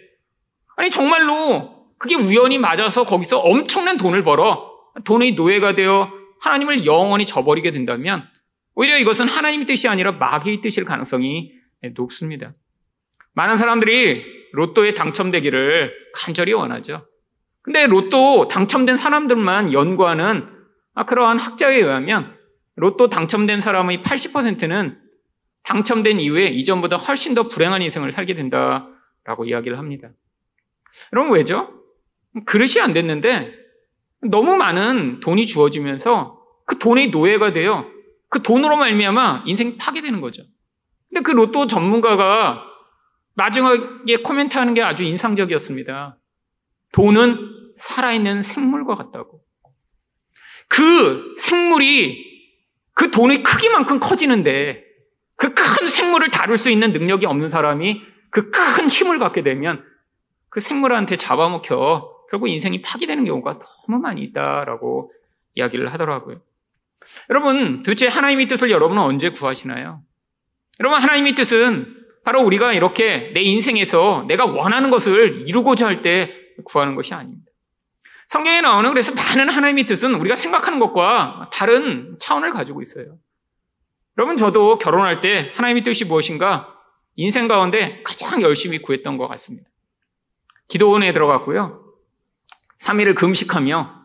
아니 0.77 0.91
정말로 0.91 1.87
그게 1.99 2.15
우연히 2.15 2.59
맞아서 2.59 3.05
거기서 3.05 3.39
엄청난 3.41 3.97
돈을 3.97 4.23
벌어 4.23 4.71
돈의 5.05 5.33
노예가 5.33 5.75
되어 5.75 6.13
하나님을 6.41 6.87
영원히 6.87 7.27
저버리게 7.27 7.73
된다면 7.73 8.29
오히려 8.75 8.99
이것은 8.99 9.29
하나님의 9.29 9.67
뜻이 9.67 9.89
아니라 9.89 10.13
마귀의 10.13 10.61
뜻일 10.61 10.85
가능성이 10.85 11.53
높습니다. 11.95 12.55
많은 13.33 13.57
사람들이 13.57 14.25
로또에 14.53 14.95
당첨되기를 14.95 15.93
간절히 16.15 16.53
원하죠. 16.53 17.07
근데 17.63 17.87
로또 17.87 18.49
당첨된 18.49 18.97
사람들만 18.97 19.73
연구하는 19.73 20.49
그러한 21.07 21.39
학자에 21.39 21.77
의하면 21.77 22.37
로또 22.77 23.09
당첨된 23.09 23.61
사람의 23.61 24.03
80%는 24.03 24.99
당첨된 25.65 26.21
이후에 26.21 26.47
이전보다 26.47 26.97
훨씬 26.97 27.35
더 27.35 27.49
불행한 27.49 27.83
인생을 27.83 28.13
살게 28.13 28.35
된다라고 28.35 29.47
이야기를 29.47 29.79
합니다. 29.79 30.11
여러분 31.13 31.35
왜죠? 31.37 31.83
그릇이 32.45 32.81
안 32.81 32.93
됐는데 32.93 33.53
너무 34.31 34.57
많은 34.57 35.21
돈이 35.21 35.47
주어지면서 35.47 36.39
그 36.65 36.79
돈의 36.79 37.11
노예가 37.11 37.53
되어 37.53 37.87
그 38.29 38.43
돈으로 38.43 38.77
말미암아 38.77 39.45
인생이 39.47 39.77
파괴되는 39.77 40.21
거죠. 40.21 40.43
근데 41.09 41.23
그 41.23 41.31
로또 41.31 41.67
전문가가 41.67 42.65
마지막에 43.35 44.17
코멘트하는 44.17 44.75
게 44.75 44.83
아주 44.83 45.05
인상적이었습니다. 45.05 46.19
돈은 46.93 47.39
살아있는 47.77 48.43
생물과 48.43 48.95
같다고. 48.95 49.43
그 50.69 51.35
생물이 51.39 52.25
그 52.95 53.11
돈의 53.11 53.43
크기만큼 53.43 54.01
커지는데 54.01 54.85
그 55.37 55.53
큰 55.55 55.89
생물을 55.89 56.31
다룰 56.31 56.57
수 56.57 56.71
있는 56.71 56.93
능력이 56.93 57.27
없는 57.27 57.51
사람이 57.51 58.03
그 58.31 58.51
큰 58.51 58.89
힘을 58.89 59.19
갖게 59.19 59.43
되면 59.43 59.85
그 60.49 60.61
생물한테 60.61 61.17
잡아먹혀 61.17 62.16
결국 62.31 62.49
인생이 62.49 62.83
파괴되는 62.83 63.25
경우가 63.25 63.59
너무 63.87 64.01
많이 64.01 64.23
있다라고 64.23 65.13
이야기를 65.55 65.93
하더라고요. 65.93 66.41
여러분, 67.31 67.83
도대체 67.83 68.09
하나님의 68.09 68.47
뜻을 68.49 68.71
여러분은 68.71 69.03
언제 69.03 69.31
구하시나요? 69.31 70.03
여러분, 70.81 71.01
하나님의 71.01 71.35
뜻은 71.35 71.95
바로 72.25 72.43
우리가 72.43 72.73
이렇게 72.73 73.31
내 73.35 73.41
인생에서 73.43 74.25
내가 74.27 74.45
원하는 74.45 74.91
것을 74.91 75.45
이루고자 75.47 75.87
할 75.87 76.03
때 76.03 76.35
구하는 76.65 76.95
것이 76.95 77.15
아닙니다. 77.15 77.53
성경에 78.29 78.61
나오는 78.61 78.91
그래서 78.91 79.15
많은 79.15 79.49
하나님의 79.49 79.87
뜻은 79.87 80.15
우리가 80.15 80.35
생각하는 80.35 80.81
것과 80.81 81.51
다른 81.53 82.17
차원을 82.19 82.53
가지고 82.53 82.83
있어요. 82.83 83.19
여러분, 84.19 84.37
저도 84.37 84.79
결혼할 84.79 85.21
때 85.21 85.53
하나님의 85.55 85.85
뜻이 85.85 86.07
무엇인가 86.07 86.75
인생 87.15 87.47
가운데 87.47 88.03
가장 88.03 88.43
열심히 88.43 88.79
구했던 88.79 89.17
것 89.17 89.29
같습니다. 89.29 89.69
기도원에 90.69 91.13
들어갔고요. 91.13 91.86
3일을 92.81 93.15
금식하며 93.15 93.97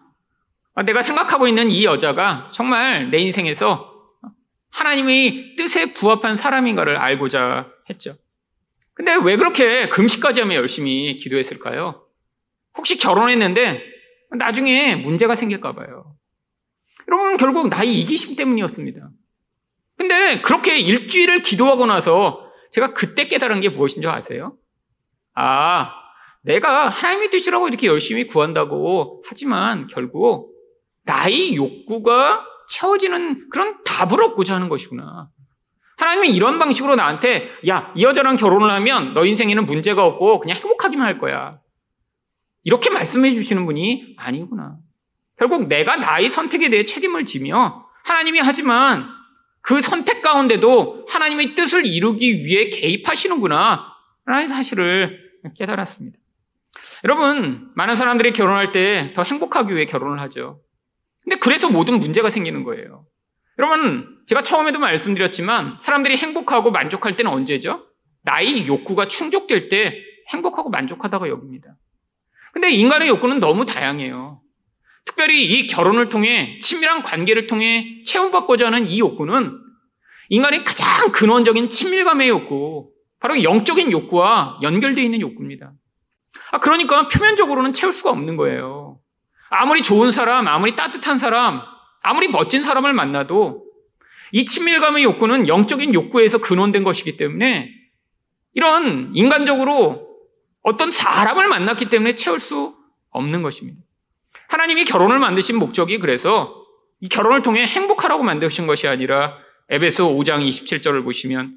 아, 0.74 0.84
내가 0.84 1.02
생각하고 1.02 1.48
있는 1.48 1.70
이 1.70 1.84
여자가 1.84 2.50
정말 2.54 3.10
내 3.10 3.18
인생에서 3.18 3.92
하나님의 4.72 5.56
뜻에 5.58 5.94
부합한 5.94 6.36
사람인가를 6.36 6.98
알고자 6.98 7.68
했죠. 7.90 8.16
근데 8.94 9.16
왜 9.16 9.36
그렇게 9.36 9.90
금식까지 9.90 10.42
하며 10.42 10.56
열심히 10.56 11.18
기도했을까요? 11.18 12.06
혹시 12.78 12.98
결혼했는데 12.98 13.84
나중에 14.38 14.96
문제가 14.96 15.36
생길까 15.36 15.74
봐요. 15.74 16.16
여러분 17.08 17.38
결국 17.38 17.70
나이 17.70 18.00
이기심 18.00 18.38
때문이었습니다. 18.38 19.10
근데 19.98 20.42
그렇게 20.42 20.80
일주일을 20.80 21.42
기도하고 21.42 21.86
나서 21.86 22.50
제가 22.72 22.94
그때 22.94 23.28
깨달은 23.28 23.60
게 23.60 23.70
무엇인 23.70 24.02
줄 24.02 24.10
아세요? 24.10 24.56
아, 25.34 25.94
내가 26.44 26.90
하나님의 26.90 27.30
뜻이라고 27.30 27.68
이렇게 27.68 27.88
열심히 27.88 28.28
구한다고 28.28 29.24
하지만 29.26 29.88
결국 29.88 30.54
나의 31.04 31.56
욕구가 31.56 32.46
채워지는 32.70 33.50
그런 33.50 33.84
답을 33.84 34.24
얻고자 34.24 34.56
하는 34.56 34.70
것이구나. 34.70 35.30
하나님이 35.98 36.30
이런 36.30 36.58
방식으로 36.58 36.96
나한테 36.96 37.52
야, 37.68 37.94
이 37.96 38.04
여자랑 38.04 38.38
결혼을 38.38 38.72
하면 38.72 39.14
너 39.14 39.26
인생에는 39.26 39.66
문제가 39.66 40.06
없고 40.06 40.40
그냥 40.40 40.58
행복하기만 40.58 41.06
할 41.06 41.20
거야. 41.20 41.60
이렇게 42.64 42.90
말씀해 42.90 43.32
주시는 43.32 43.66
분이 43.66 44.16
아니구나. 44.18 44.78
결국 45.38 45.68
내가 45.68 45.98
나의 45.98 46.30
선택에 46.30 46.70
대해 46.70 46.84
책임을 46.84 47.26
지며 47.26 47.86
하나님이 48.04 48.40
하지만 48.40 49.08
그 49.62 49.82
선택 49.82 50.22
가운데도 50.22 51.06
하나님의 51.08 51.56
뜻을 51.56 51.86
이루기 51.86 52.46
위해 52.46 52.70
개입하시는구나. 52.70 53.86
라는 54.26 54.48
사실을 54.48 55.20
깨달았습니다. 55.58 56.18
여러분, 57.04 57.70
많은 57.76 57.96
사람들이 57.96 58.32
결혼할 58.34 58.72
때 58.72 59.14
더 59.14 59.24
행복하기 59.24 59.74
위해 59.76 59.86
결혼을 59.86 60.20
하죠. 60.22 60.62
근데 61.24 61.38
그래서 61.38 61.70
모든 61.70 62.00
문제가 62.00 62.30
생기는 62.30 62.64
거예요. 62.64 63.06
여러분, 63.60 64.18
제가 64.28 64.42
처음에도 64.44 64.80
말씀드렸지만 64.80 65.78
사람들이 65.82 66.18
행복하고 66.18 66.72
만족할 66.72 67.16
때는 67.16 67.32
언제죠? 67.32 67.86
나의 68.24 68.68
욕구가 68.68 69.08
충족될 69.08 69.70
때 69.70 69.98
행복하고 70.30 70.70
만족하다가 70.70 71.28
여깁니다. 71.30 71.76
근데 72.54 72.72
인간의 72.72 73.08
욕구는 73.10 73.40
너무 73.40 73.66
다양해요. 73.66 74.42
특별히 75.06 75.44
이 75.46 75.68
결혼을 75.68 76.10
통해 76.10 76.60
친밀한 76.60 77.02
관계를 77.04 77.48
통해 77.48 78.04
채움받고자 78.06 78.68
하는 78.68 78.86
이 78.88 79.00
욕구는 79.00 79.58
인간의 80.30 80.64
가장 80.64 81.12
근원적인 81.12 81.70
친밀감의 81.70 82.30
욕구, 82.30 82.92
바로 83.20 83.44
영적인 83.44 83.92
욕구와 83.92 84.60
연결되어 84.62 85.04
있는 85.04 85.22
욕구입니다. 85.22 85.74
아, 86.52 86.60
그러니까 86.60 87.08
표면적으로는 87.08 87.74
채울 87.74 87.94
수가 87.94 88.10
없는 88.12 88.38
거예요. 88.38 89.00
아무리 89.50 89.82
좋은 89.82 90.12
사람, 90.12 90.48
아무리 90.48 90.76
따뜻한 90.76 91.18
사람, 91.18 91.62
아무리 92.02 92.28
멋진 92.28 92.64
사람을 92.64 92.94
만나도 92.94 93.66
이 94.32 94.46
친밀감의 94.46 95.04
욕구는 95.04 95.48
영적인 95.48 95.94
욕구에서 95.94 96.40
근원된 96.40 96.84
것이기 96.84 97.18
때문에 97.18 97.70
이런 98.54 99.12
인간적으로 99.14 100.08
어떤 100.64 100.92
사람을 100.92 101.48
만났기 101.48 101.90
때문에 101.90 102.16
채울 102.16 102.40
수 102.40 102.76
없는 103.10 103.42
것입니다. 103.42 103.82
하나님이 104.50 104.86
결혼을 104.86 105.20
만드신 105.20 105.58
목적이 105.58 106.00
그래서 106.00 106.56
이 107.00 107.10
결혼을 107.10 107.42
통해 107.42 107.66
행복하라고 107.66 108.24
만드신 108.24 108.68
것이 108.68 108.88
아니라 108.88 109.38
에베소 109.70 110.16
5장 110.16 110.48
27절을 110.48 111.04
보시면 111.04 111.56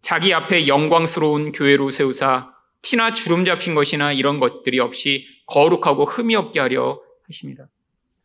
자기 0.00 0.32
앞에 0.32 0.68
영광스러운 0.68 1.52
교회로 1.52 1.90
세우사 1.90 2.55
티나 2.82 3.12
주름 3.12 3.44
잡힌 3.44 3.74
것이나 3.74 4.12
이런 4.12 4.40
것들이 4.40 4.78
없이 4.80 5.26
거룩하고 5.46 6.04
흠이 6.04 6.34
없게 6.36 6.60
하려 6.60 7.00
하십니다. 7.26 7.68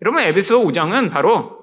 여러분 0.01 0.21
에베소 0.21 0.63
5장은 0.63 1.11
바로 1.11 1.61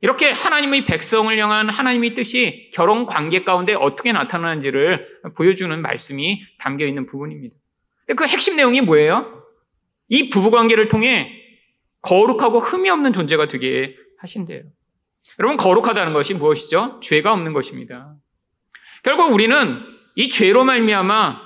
이렇게 0.00 0.30
하나님의 0.30 0.84
백성을 0.84 1.36
향한 1.38 1.70
하나님의 1.70 2.14
뜻이 2.14 2.70
결혼 2.74 3.06
관계 3.06 3.42
가운데 3.42 3.72
어떻게 3.74 4.12
나타나는지를 4.12 5.22
보여주는 5.34 5.80
말씀이 5.80 6.42
담겨 6.58 6.86
있는 6.86 7.06
부분입니다. 7.06 7.56
그 8.14 8.26
핵심 8.26 8.56
내용이 8.56 8.82
뭐예요? 8.82 9.42
이 10.08 10.28
부부 10.28 10.50
관계를 10.50 10.88
통해 10.88 11.30
거룩하고 12.02 12.60
흠이 12.60 12.90
없는 12.90 13.14
존재가 13.14 13.48
되게 13.48 13.96
하신대요. 14.18 14.64
여러분, 15.38 15.56
거룩하다는 15.56 16.12
것이 16.12 16.34
무엇이죠? 16.34 17.00
죄가 17.02 17.32
없는 17.32 17.54
것입니다. 17.54 18.14
결국 19.02 19.32
우리는 19.32 19.80
이 20.16 20.28
죄로 20.28 20.64
말미암아 20.64 21.40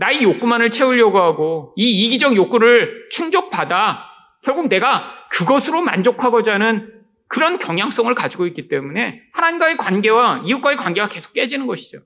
나의 0.00 0.22
욕구만을 0.22 0.70
채우려고 0.70 1.20
하고 1.20 1.74
이 1.76 1.90
이기적 1.90 2.34
욕구를 2.34 3.08
충족받아 3.10 4.06
결국 4.42 4.68
내가 4.68 5.12
그것으로 5.30 5.82
만족하고자 5.82 6.54
하는 6.54 6.90
그런 7.28 7.58
경향성을 7.58 8.12
가지고 8.14 8.46
있기 8.46 8.68
때문에 8.68 9.20
하나님과의 9.34 9.76
관계와 9.76 10.42
이웃과의 10.46 10.78
관계가 10.78 11.10
계속 11.10 11.34
깨지는 11.34 11.66
것이죠. 11.66 11.98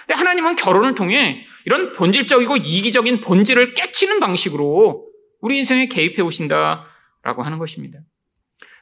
근데 0.00 0.14
하나님은 0.14 0.56
결혼을 0.56 0.96
통해 0.96 1.44
이런 1.64 1.92
본질적이고 1.92 2.56
이기적인 2.56 3.20
본질을 3.20 3.74
깨치는 3.74 4.18
방식으로 4.18 5.06
우리 5.40 5.58
인생에 5.58 5.86
개입해 5.86 6.22
오신다라고 6.22 7.44
하는 7.44 7.58
것입니다. 7.58 8.00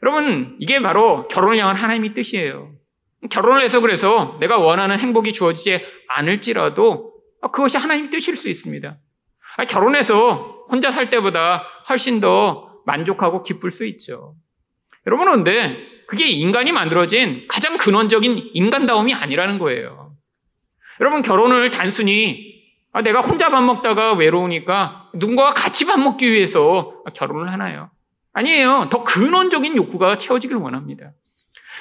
여러분, 0.03 0.57
이게 0.61 0.81
바로 0.81 1.29
결혼을 1.29 1.59
향한 1.59 1.77
하나님의 1.77 2.15
뜻이에요. 2.15 2.73
결혼을 3.31 3.63
해서 3.63 3.81
그래서 3.81 4.39
내가 4.41 4.59
원하는 4.59 4.99
행복이 4.99 5.33
주어지지 5.33 5.83
않을지라도 6.09 7.16
그것이 7.41 7.79
하나님의 7.79 8.11
뜻일 8.11 8.37
수 8.37 8.49
있습니다. 8.49 8.99
결혼해서 9.69 10.65
혼자 10.69 10.91
살 10.91 11.11
때보다 11.11 11.65
훨씬 11.89 12.21
더 12.21 12.81
만족하고 12.85 13.43
기쁠 13.43 13.71
수 13.71 13.87
있죠. 13.87 14.35
여러분, 15.07 15.27
그런데 15.27 15.79
그게 16.07 16.29
인간이 16.29 16.73
만들어진 16.73 17.47
가장 17.49 17.77
근원적인 17.77 18.51
인간다움이 18.55 19.15
아니라는 19.15 19.59
거예요. 19.59 20.15
여러분, 21.01 21.23
결혼을 21.23 21.71
단순히 21.71 22.57
아, 22.93 23.03
내가 23.03 23.21
혼자 23.21 23.51
밥 23.51 23.61
먹다가 23.63 24.15
외로우니까 24.15 25.11
누군가와 25.15 25.51
같이 25.51 25.87
밥 25.87 26.01
먹기 26.01 26.33
위해서 26.33 27.03
결혼을 27.15 27.53
하나요? 27.53 27.91
아니에요. 28.33 28.89
더 28.91 29.05
근원적인 29.05 29.77
욕구가 29.77 30.17
채워지길 30.17 30.57
원합니다. 30.57 31.13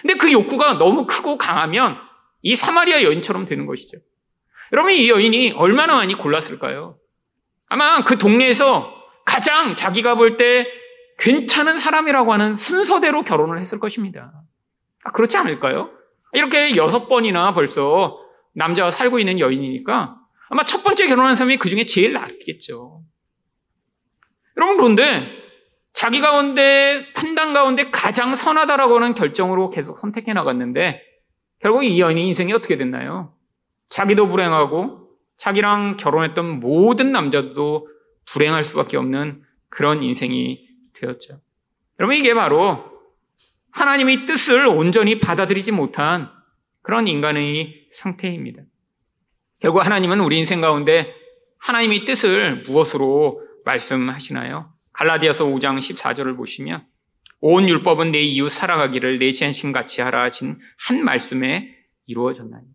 근데 0.01 0.15
그 0.15 0.31
욕구가 0.31 0.73
너무 0.73 1.05
크고 1.05 1.37
강하면 1.37 1.97
이 2.41 2.55
사마리아 2.55 3.03
여인처럼 3.03 3.45
되는 3.45 3.65
것이죠. 3.65 3.99
여러분, 4.73 4.93
이 4.93 5.09
여인이 5.09 5.51
얼마나 5.51 5.95
많이 5.95 6.15
골랐을까요? 6.15 6.97
아마 7.67 8.03
그 8.03 8.17
동네에서 8.17 8.91
가장 9.25 9.75
자기가 9.75 10.15
볼 10.15 10.37
때 10.37 10.67
괜찮은 11.17 11.79
사람이라고 11.79 12.33
하는 12.33 12.53
순서대로 12.55 13.23
결혼을 13.23 13.59
했을 13.59 13.79
것입니다. 13.79 14.33
아, 15.03 15.11
그렇지 15.11 15.37
않을까요? 15.37 15.91
이렇게 16.33 16.75
여섯 16.75 17.07
번이나 17.07 17.53
벌써 17.53 18.19
남자와 18.53 18.91
살고 18.91 19.19
있는 19.19 19.39
여인이니까 19.39 20.17
아마 20.49 20.65
첫 20.65 20.83
번째 20.83 21.07
결혼한 21.07 21.35
사람이 21.35 21.57
그 21.57 21.69
중에 21.69 21.85
제일 21.85 22.13
낫겠죠. 22.13 23.01
여러분, 24.57 24.77
그런데 24.77 25.27
자기 25.93 26.19
가운데, 26.19 27.11
판단 27.13 27.53
가운데 27.53 27.89
가장 27.91 28.35
선하다라고 28.35 28.95
하는 28.95 29.13
결정으로 29.13 29.69
계속 29.69 29.97
선택해 29.97 30.33
나갔는데 30.33 31.01
결국 31.61 31.83
이 31.85 31.99
여인이 32.01 32.27
인생이 32.27 32.51
어떻게 32.51 32.75
됐나요? 32.75 33.34
자기도 33.89 34.27
불행하고 34.27 35.09
자기랑 35.37 35.97
결혼했던 35.97 36.59
모든 36.59 37.11
남자도 37.11 37.87
불행할 38.25 38.63
수밖에 38.63 38.97
없는 38.97 39.43
그런 39.69 40.03
인생이 40.03 40.67
되었죠. 40.93 41.41
여러분, 41.99 42.15
이게 42.15 42.33
바로 42.33 42.83
하나님의 43.71 44.25
뜻을 44.25 44.67
온전히 44.67 45.19
받아들이지 45.19 45.71
못한 45.71 46.29
그런 46.81 47.07
인간의 47.07 47.89
상태입니다. 47.91 48.63
결국 49.59 49.85
하나님은 49.85 50.19
우리 50.19 50.37
인생 50.37 50.61
가운데 50.61 51.13
하나님의 51.59 52.05
뜻을 52.05 52.63
무엇으로 52.63 53.41
말씀하시나요? 53.65 54.71
갈라디아서 54.93 55.45
5장 55.45 55.77
14절을 55.77 56.37
보시면 56.37 56.85
온 57.41 57.67
율법은 57.67 58.11
내 58.11 58.21
이웃 58.21 58.49
사랑하기를 58.49 59.19
내 59.19 59.31
자신같이 59.31 60.01
하라 60.01 60.23
하신 60.23 60.59
한 60.77 61.03
말씀에 61.03 61.75
이루어졌나니. 62.05 62.74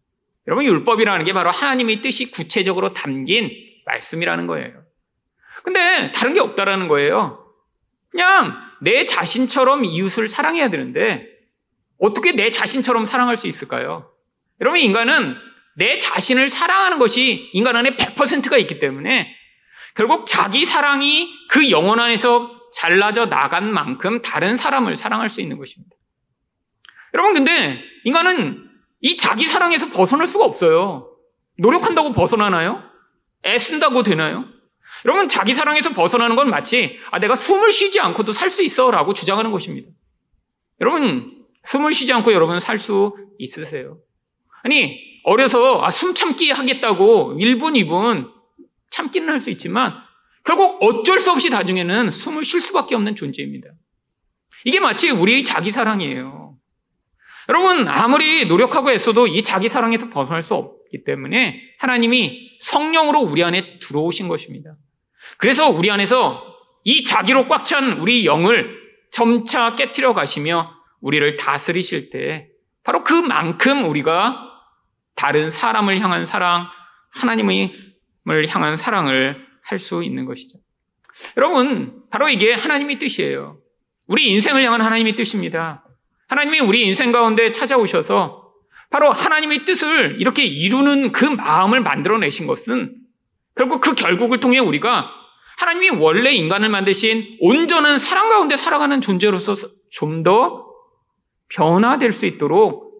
여러분 0.51 0.65
율법이라는 0.65 1.25
게 1.25 1.33
바로 1.33 1.53
하나님의 1.53 2.01
뜻이 2.01 2.33
구체적으로 2.33 2.93
담긴 2.93 3.53
말씀이라는 3.87 4.49
거예요. 4.49 4.83
근데 5.63 6.11
다른 6.11 6.35
게 6.35 6.41
없다라는 6.41 6.89
거예요. 6.89 7.47
그냥 8.11 8.57
내 8.81 9.07
자신처럼 9.07 9.85
이웃을 9.85 10.27
사랑해야 10.27 10.69
되는데 10.69 11.29
어떻게 12.01 12.33
내 12.33 12.51
자신처럼 12.51 13.07
사랑할 13.07 13.37
수 13.37 13.47
있을까요? 13.47 14.11
여러분 14.61 14.81
인간은 14.81 15.37
내 15.77 15.99
자신을 15.99 16.51
사랑하는 16.51 16.99
것이 16.99 17.49
인간 17.53 17.77
안에 17.77 17.95
100%가 17.95 18.59
있기 18.59 18.81
때문에 18.81 19.33
결국 19.95 20.27
자기 20.27 20.65
사랑이 20.65 21.33
그 21.49 21.71
영혼 21.71 22.01
안에서 22.01 22.69
잘라져 22.73 23.27
나간 23.27 23.73
만큼 23.73 24.21
다른 24.21 24.57
사람을 24.57 24.97
사랑할 24.97 25.31
수 25.31 25.41
있는 25.41 25.59
것입니다. 25.59 25.95
여러분, 27.15 27.35
근데 27.35 27.85
인간은 28.05 28.70
이 29.01 29.17
자기 29.17 29.47
사랑에서 29.47 29.91
벗어날 29.91 30.27
수가 30.27 30.45
없어요. 30.45 31.11
노력한다고 31.59 32.13
벗어나나요? 32.13 32.83
애쓴다고 33.45 34.03
되나요? 34.03 34.45
여러분, 35.05 35.29
자기 35.29 35.55
사랑에서 35.55 35.91
벗어나는 35.91 36.37
건 36.37 36.51
마치, 36.51 36.99
아, 37.11 37.19
내가 37.19 37.35
숨을 37.35 37.73
쉬지 37.73 38.01
않고도 38.01 38.33
살 38.33 38.51
수 38.51 38.63
있어. 38.63 38.91
라고 38.91 39.13
주장하는 39.13 39.51
것입니다. 39.53 39.89
여러분, 40.81 41.45
숨을 41.63 41.95
쉬지 41.95 42.13
않고 42.13 42.33
여러분 42.33 42.61
살 42.61 42.79
수 42.79 43.15
있으세요? 43.39 43.99
아니, 44.63 44.99
어려서, 45.25 45.83
아, 45.83 45.91
숨 45.91 46.15
참기 46.15 46.51
하겠다고 46.51 47.37
1분, 47.39 47.75
2분 47.87 48.31
참기는 48.91 49.29
할 49.29 49.41
수 49.41 49.51
있지만, 49.51 49.95
결국 50.45 50.83
어쩔 50.83 51.19
수 51.19 51.31
없이 51.31 51.51
나중에는 51.51 52.11
숨을 52.11 52.43
쉴 52.43 52.61
수밖에 52.61 52.95
없는 52.95 53.15
존재입니다. 53.15 53.69
이게 54.65 54.81
마치 54.81 55.11
우리의 55.11 55.45
자기 55.45 55.71
사랑이에요. 55.71 56.50
여러분, 57.49 57.89
아무리 57.89 58.47
노력하고 58.47 58.91
애써도 58.91 59.27
이 59.27 59.43
자기 59.43 59.69
사랑에서 59.69 60.11
벗어날 60.11 60.43
수 60.43 60.55
없기 60.55 61.05
때문에 61.05 61.61
하나님이 61.79 62.59
성령으로 62.61 63.21
우리 63.21 63.43
안에 63.43 63.79
들어오신 63.79 64.29
것입니다. 64.29 64.75
그래서 65.39 65.69
우리 65.69 65.91
안에서 65.91 66.45
이 66.85 67.05
자기로 67.05 67.49
꽉 67.49 67.65
찬 67.65 68.01
우리 68.01 68.27
영을 68.27 68.79
점차 69.11 69.75
깨뜨려 69.75 70.15
가시며 70.15 70.73
우리를 71.01 71.37
다스리실 71.37 72.11
때 72.11 72.49
바로 72.85 73.05
그만큼 73.05 73.89
우리가 73.89 74.47
다른 75.15 75.51
사람을 75.51 76.01
향한 76.01 76.25
사랑, 76.27 76.67
하나님을 77.13 77.71
향한 78.49 78.77
사랑을 78.77 79.47
할 79.63 79.79
수 79.79 80.03
있는 80.03 80.25
것이죠. 80.25 80.59
여러분, 81.37 82.03
바로 82.11 82.29
이게 82.29 82.55
하나님의 82.55 82.99
뜻이에요. 82.99 83.59
우리 84.07 84.31
인생을 84.31 84.63
향한 84.63 84.81
하나님의 84.81 85.15
뜻입니다. 85.17 85.85
하나님이 86.31 86.61
우리 86.61 86.87
인생 86.87 87.11
가운데 87.11 87.51
찾아오셔서 87.51 88.53
바로 88.89 89.13
하나님의 89.13 89.65
뜻을 89.65 90.17
이렇게 90.21 90.45
이루는 90.45 91.11
그 91.11 91.25
마음을 91.25 91.81
만들어내신 91.81 92.47
것은 92.47 92.95
결국 93.57 93.81
그 93.81 93.95
결국을 93.97 94.39
통해 94.39 94.61
우리가 94.61 95.11
하나님이 95.59 95.91
원래 96.01 96.33
인간을 96.33 96.69
만드신 96.69 97.39
온전한 97.41 97.99
사랑 97.99 98.29
가운데 98.29 98.57
살아가는 98.57 99.01
존재로서 99.01 99.55
좀 99.91 100.23
더 100.23 100.67
변화될 101.49 102.13
수 102.13 102.27
있도록 102.27 102.95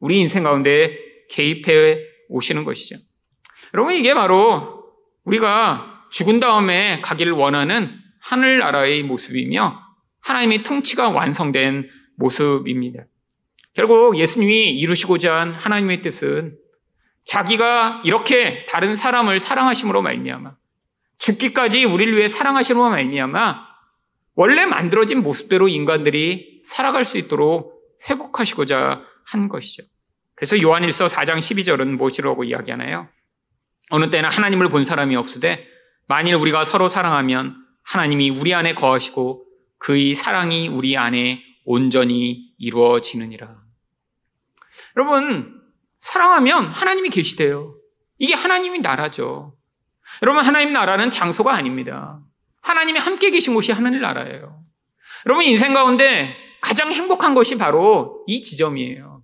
우리 0.00 0.18
인생 0.18 0.42
가운데 0.42 0.98
개입해 1.30 2.00
오시는 2.30 2.64
것이죠. 2.64 2.96
여러분, 3.74 3.94
이게 3.94 4.12
바로 4.12 4.82
우리가 5.24 6.08
죽은 6.10 6.40
다음에 6.40 7.00
가기를 7.00 7.32
원하는 7.32 7.96
하늘나라의 8.20 9.04
모습이며 9.04 9.80
하나님의 10.22 10.64
통치가 10.64 11.10
완성된 11.10 11.88
모습입니다. 12.22 13.04
결국 13.74 14.18
예수님이 14.18 14.70
이루시고자 14.78 15.34
한 15.34 15.52
하나님의 15.54 16.02
뜻은 16.02 16.56
자기가 17.24 18.02
이렇게 18.04 18.66
다른 18.66 18.94
사람을 18.96 19.40
사랑하심으로 19.40 20.02
말미암아 20.02 20.56
죽기까지 21.18 21.84
우리를 21.84 22.16
위해 22.16 22.28
사랑하심으로 22.28 22.90
말미암아 22.90 23.72
원래 24.34 24.66
만들어진 24.66 25.22
모습대로 25.22 25.68
인간들이 25.68 26.62
살아갈 26.64 27.04
수 27.04 27.18
있도록 27.18 27.80
회복하시고자 28.08 29.02
한 29.24 29.48
것이죠. 29.48 29.84
그래서 30.34 30.60
요한일서 30.60 31.06
4장 31.06 31.38
12절은 31.38 31.96
무엇이라고 31.96 32.44
이야기하나요? 32.44 33.08
어느 33.90 34.10
때나 34.10 34.28
하나님을 34.30 34.68
본 34.68 34.84
사람이 34.84 35.14
없으되 35.16 35.66
만일 36.08 36.34
우리가 36.34 36.64
서로 36.64 36.88
사랑하면 36.88 37.56
하나님이 37.84 38.30
우리 38.30 38.52
안에 38.54 38.74
거하시고 38.74 39.44
그의 39.78 40.14
사랑이 40.14 40.68
우리 40.68 40.96
안에 40.96 41.51
온전히 41.64 42.52
이루어지느니라. 42.58 43.62
여러분, 44.96 45.60
사랑하면 46.00 46.66
하나님이 46.66 47.10
계시대요. 47.10 47.76
이게 48.18 48.34
하나님이 48.34 48.80
나라죠. 48.80 49.56
여러분, 50.22 50.44
하나님 50.44 50.72
나라는 50.72 51.10
장소가 51.10 51.54
아닙니다. 51.54 52.20
하나님이 52.62 52.98
함께 52.98 53.30
계신 53.30 53.54
곳이 53.54 53.72
하나님 53.72 54.00
나라예요. 54.00 54.62
여러분, 55.26 55.44
인생 55.44 55.74
가운데 55.74 56.34
가장 56.60 56.92
행복한 56.92 57.34
것이 57.34 57.58
바로 57.58 58.24
이 58.26 58.42
지점이에요. 58.42 59.22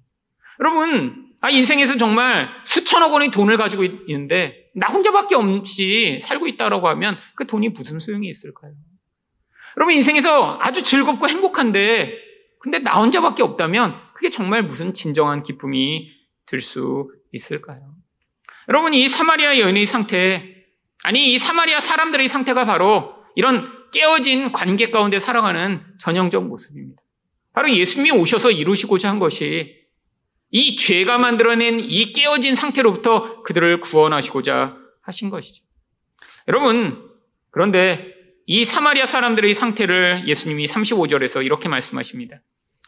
여러분, 0.61 1.29
아, 1.41 1.51
인생에서 1.51 1.97
정말 1.97 2.49
수천억 2.65 3.13
원의 3.13 3.31
돈을 3.31 3.57
가지고 3.57 3.85
있는데, 3.85 4.71
나 4.75 4.89
혼자밖에 4.89 5.35
없이 5.35 6.19
살고 6.21 6.47
있다라고 6.49 6.89
하면 6.89 7.17
그 7.37 7.47
돈이 7.47 7.71
무슨 7.71 7.99
소용이 7.99 8.29
있을까요? 8.29 8.73
여러분, 9.77 9.95
인생에서 9.95 10.59
아주 10.61 10.83
즐겁고 10.83 11.29
행복한데, 11.29 12.28
근데 12.61 12.81
나 12.81 13.01
혼자밖에 13.01 13.43
없다면 13.43 13.95
그게 14.15 14.31
정말 14.31 14.63
무슨 14.65 14.95
진정한 14.95 15.43
기쁨이 15.43 16.11
들 16.47 16.61
수 16.61 17.11
있을까요? 17.33 17.95
여러분, 18.69 18.95
이 18.95 19.09
사마리아 19.09 19.59
여인의 19.59 19.87
상태, 19.87 20.55
아니, 21.05 21.33
이 21.33 21.39
사마리아 21.39 21.81
사람들의 21.81 22.27
상태가 22.29 22.65
바로 22.65 23.15
이런 23.35 23.71
깨어진 23.93 24.53
관계 24.53 24.91
가운데 24.91 25.19
살아가는 25.19 25.83
전형적 26.01 26.47
모습입니다. 26.47 27.03
바로 27.53 27.71
예수님이 27.71 28.13
오셔서 28.13 28.51
이루시고자 28.51 29.09
한 29.09 29.19
것이 29.19 29.77
이 30.51 30.77
죄가 30.77 31.19
만들어낸 31.19 31.81
이 31.81 32.13
깨어진 32.13 32.55
상태로부터 32.55 33.43
그들을 33.43 33.81
구원하시고자 33.81 34.77
하신 35.03 35.31
것이죠. 35.31 35.65
여러분, 36.49 37.11
그런데 37.51 38.15
이 38.51 38.65
사마리아 38.65 39.05
사람들의 39.05 39.53
상태를 39.53 40.27
예수님이 40.27 40.65
35절에서 40.65 41.45
이렇게 41.45 41.69
말씀하십니다. 41.69 42.41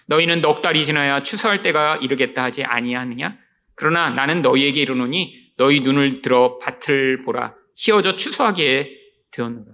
너희는 0.06 0.40
넉 0.40 0.62
달이 0.62 0.86
지나야 0.86 1.22
추수할 1.22 1.60
때가 1.60 1.96
이르겠다 1.96 2.42
하지 2.44 2.64
아니하느냐? 2.64 3.36
그러나 3.74 4.08
나는 4.08 4.40
너희에게 4.40 4.80
이르노니 4.80 5.52
너희 5.58 5.80
눈을 5.80 6.22
들어 6.22 6.58
밭을 6.58 7.24
보라. 7.24 7.54
희어져 7.76 8.16
추수하게 8.16 8.90
되었노라. 9.32 9.66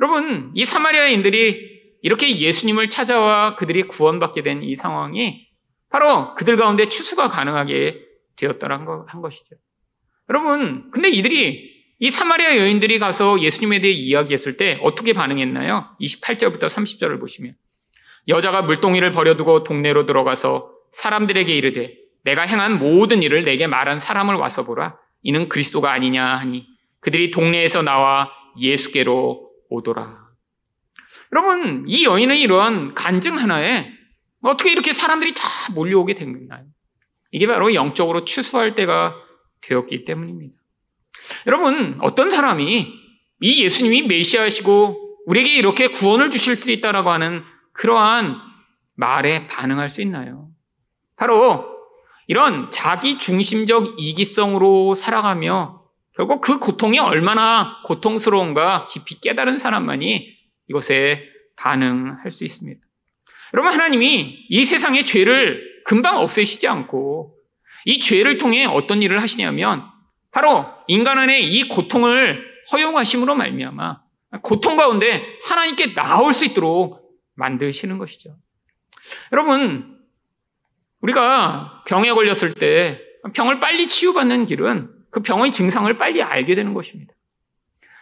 여러분, 0.00 0.50
이 0.56 0.64
사마리아인들이 0.64 1.70
이렇게 2.02 2.40
예수님을 2.40 2.90
찾아와 2.90 3.54
그들이 3.54 3.84
구원받게 3.84 4.42
된 4.42 4.64
이 4.64 4.74
상황이 4.74 5.46
바로 5.88 6.34
그들 6.34 6.56
가운데 6.56 6.88
추수가 6.88 7.28
가능하게 7.28 8.00
되었다는 8.34 9.04
한 9.06 9.20
것이죠. 9.22 9.54
여러분, 10.28 10.90
근데 10.90 11.10
이들이 11.10 11.69
이 12.00 12.10
사마리아 12.10 12.56
여인들이 12.56 12.98
가서 12.98 13.40
예수님에 13.40 13.80
대해 13.80 13.92
이야기했을 13.92 14.56
때 14.56 14.78
어떻게 14.82 15.12
반응했나요? 15.12 15.96
28절부터 16.00 16.62
30절을 16.62 17.20
보시면 17.20 17.54
여자가 18.26 18.62
물동이를 18.62 19.12
버려두고 19.12 19.64
동네로 19.64 20.06
들어가서 20.06 20.72
사람들에게 20.92 21.54
이르되 21.54 21.94
내가 22.22 22.42
행한 22.42 22.78
모든 22.78 23.22
일을 23.22 23.44
내게 23.44 23.66
말한 23.66 23.98
사람을 23.98 24.34
와서 24.34 24.64
보라. 24.64 24.98
이는 25.22 25.50
그리스도가 25.50 25.92
아니냐 25.92 26.24
하니 26.24 26.66
그들이 27.00 27.30
동네에서 27.30 27.82
나와 27.82 28.30
예수께로 28.58 29.50
오더라. 29.68 30.30
여러분, 31.32 31.84
이 31.86 32.04
여인의 32.04 32.40
이러한 32.40 32.94
간증 32.94 33.38
하나에 33.38 33.90
어떻게 34.42 34.72
이렇게 34.72 34.92
사람들이 34.92 35.34
다 35.34 35.42
몰려오게 35.74 36.14
된 36.14 36.32
건가요? 36.32 36.64
이게 37.30 37.46
바로 37.46 37.74
영적으로 37.74 38.24
추수할 38.24 38.74
때가 38.74 39.14
되었기 39.60 40.04
때문입니다. 40.04 40.59
여러분, 41.46 41.98
어떤 42.00 42.30
사람이 42.30 42.92
이 43.40 43.64
예수님이 43.64 44.02
메시아시고 44.02 45.24
우리에게 45.26 45.54
이렇게 45.54 45.88
구원을 45.88 46.30
주실 46.30 46.56
수 46.56 46.70
있다라고 46.70 47.10
하는 47.10 47.42
그러한 47.72 48.36
말에 48.94 49.46
반응할 49.46 49.88
수 49.88 50.02
있나요? 50.02 50.48
바로 51.16 51.66
이런 52.26 52.70
자기 52.70 53.18
중심적 53.18 53.96
이기성으로 53.98 54.94
살아가며 54.94 55.82
결국 56.14 56.40
그 56.40 56.58
고통이 56.58 56.98
얼마나 56.98 57.80
고통스러운가 57.86 58.86
깊이 58.88 59.20
깨달은 59.20 59.56
사람만이 59.56 60.36
이것에 60.68 61.24
반응할 61.56 62.30
수 62.30 62.44
있습니다. 62.44 62.80
여러분, 63.54 63.72
하나님이 63.72 64.46
이 64.48 64.64
세상의 64.64 65.04
죄를 65.04 65.60
금방 65.84 66.18
없애시지 66.18 66.68
않고 66.68 67.34
이 67.86 67.98
죄를 67.98 68.38
통해 68.38 68.64
어떤 68.64 69.02
일을 69.02 69.22
하시냐면 69.22 69.89
바로 70.32 70.66
인간 70.86 71.18
안에 71.18 71.40
이 71.40 71.68
고통을 71.68 72.44
허용하심으로 72.72 73.34
말미암아 73.34 74.00
고통 74.42 74.76
가운데 74.76 75.24
하나님께 75.44 75.94
나올 75.94 76.32
수 76.32 76.44
있도록 76.44 77.00
만드시는 77.34 77.98
것이죠. 77.98 78.36
여러분, 79.32 79.98
우리가 81.00 81.82
병에 81.86 82.12
걸렸을 82.12 82.54
때 82.54 83.00
병을 83.34 83.58
빨리 83.60 83.86
치유받는 83.86 84.46
길은 84.46 84.90
그 85.10 85.20
병의 85.22 85.52
증상을 85.52 85.94
빨리 85.96 86.22
알게 86.22 86.54
되는 86.54 86.74
것입니다. 86.74 87.12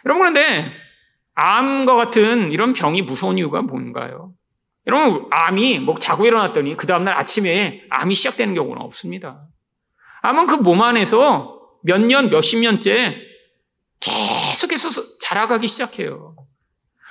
여러분, 0.05 0.21
그런데 0.21 0.71
암과 1.33 1.95
같은 1.95 2.51
이런 2.51 2.73
병이 2.73 3.03
무서운 3.03 3.37
이유가 3.37 3.61
뭔가요? 3.61 4.33
여러분, 4.87 5.27
암이 5.31 5.79
뭐 5.79 5.97
자고 5.99 6.25
일어났더니 6.25 6.75
그 6.77 6.85
다음날 6.85 7.15
아침에 7.15 7.83
암이 7.89 8.13
시작되는 8.15 8.53
경우는 8.53 8.81
없습니다. 8.81 9.47
암은 10.21 10.47
그 10.47 10.57
몸 10.57 10.81
안에서 10.81 11.58
몇 11.83 12.01
년, 12.01 12.29
몇십 12.29 12.59
년째 12.59 13.21
계속해서 13.99 15.17
자라가기 15.19 15.67
시작해요. 15.67 16.35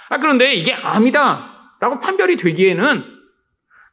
아, 0.09 0.19
그런데 0.19 0.55
이게 0.55 0.73
암이다 0.73 1.77
라고 1.81 2.01
판별이 2.01 2.37
되기에는 2.37 3.05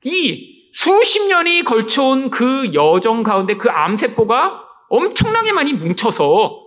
이 0.04 0.72
수십 0.74 1.28
년이 1.28 1.64
걸쳐온 1.64 2.30
그 2.30 2.74
여정 2.74 3.24
가운데 3.24 3.56
그 3.56 3.70
암세포가 3.70 4.62
엄청나게 4.90 5.52
많이 5.52 5.74
뭉쳐서 5.74 6.62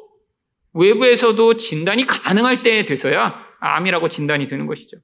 외부에서도 0.72 1.56
진단이 1.56 2.06
가능할 2.06 2.62
때 2.62 2.84
돼서야 2.84 3.34
암이라고 3.60 4.08
진단이 4.08 4.46
되는 4.46 4.66
것이죠. 4.66 4.98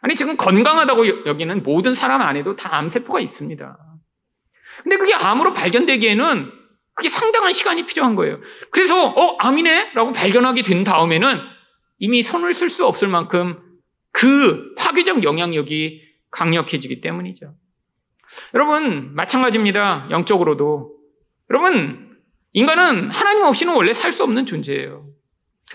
아니, 0.00 0.14
지금 0.14 0.36
건강하다고 0.36 1.26
여기는 1.26 1.62
모든 1.62 1.94
사람 1.94 2.22
안에도 2.22 2.54
다 2.54 2.76
암세포가 2.76 3.20
있습니다. 3.20 3.78
근데 4.82 4.96
그게 4.96 5.14
암으로 5.14 5.52
발견되기에는 5.54 6.52
그게 6.98 7.08
상당한 7.08 7.52
시간이 7.52 7.86
필요한 7.86 8.16
거예요. 8.16 8.40
그래서, 8.72 9.06
어, 9.06 9.36
암이네? 9.38 9.92
라고 9.94 10.10
발견하게 10.12 10.62
된 10.62 10.82
다음에는 10.82 11.40
이미 11.98 12.24
손을 12.24 12.54
쓸 12.54 12.68
수 12.68 12.84
없을 12.84 13.06
만큼 13.06 13.62
그 14.10 14.74
파괴적 14.74 15.22
영향력이 15.22 16.02
강력해지기 16.32 17.00
때문이죠. 17.00 17.54
여러분, 18.54 19.14
마찬가지입니다. 19.14 20.08
영적으로도. 20.10 20.92
여러분, 21.50 22.18
인간은 22.52 23.10
하나님 23.10 23.44
없이는 23.44 23.72
원래 23.74 23.92
살 23.92 24.10
수 24.10 24.24
없는 24.24 24.44
존재예요. 24.44 25.06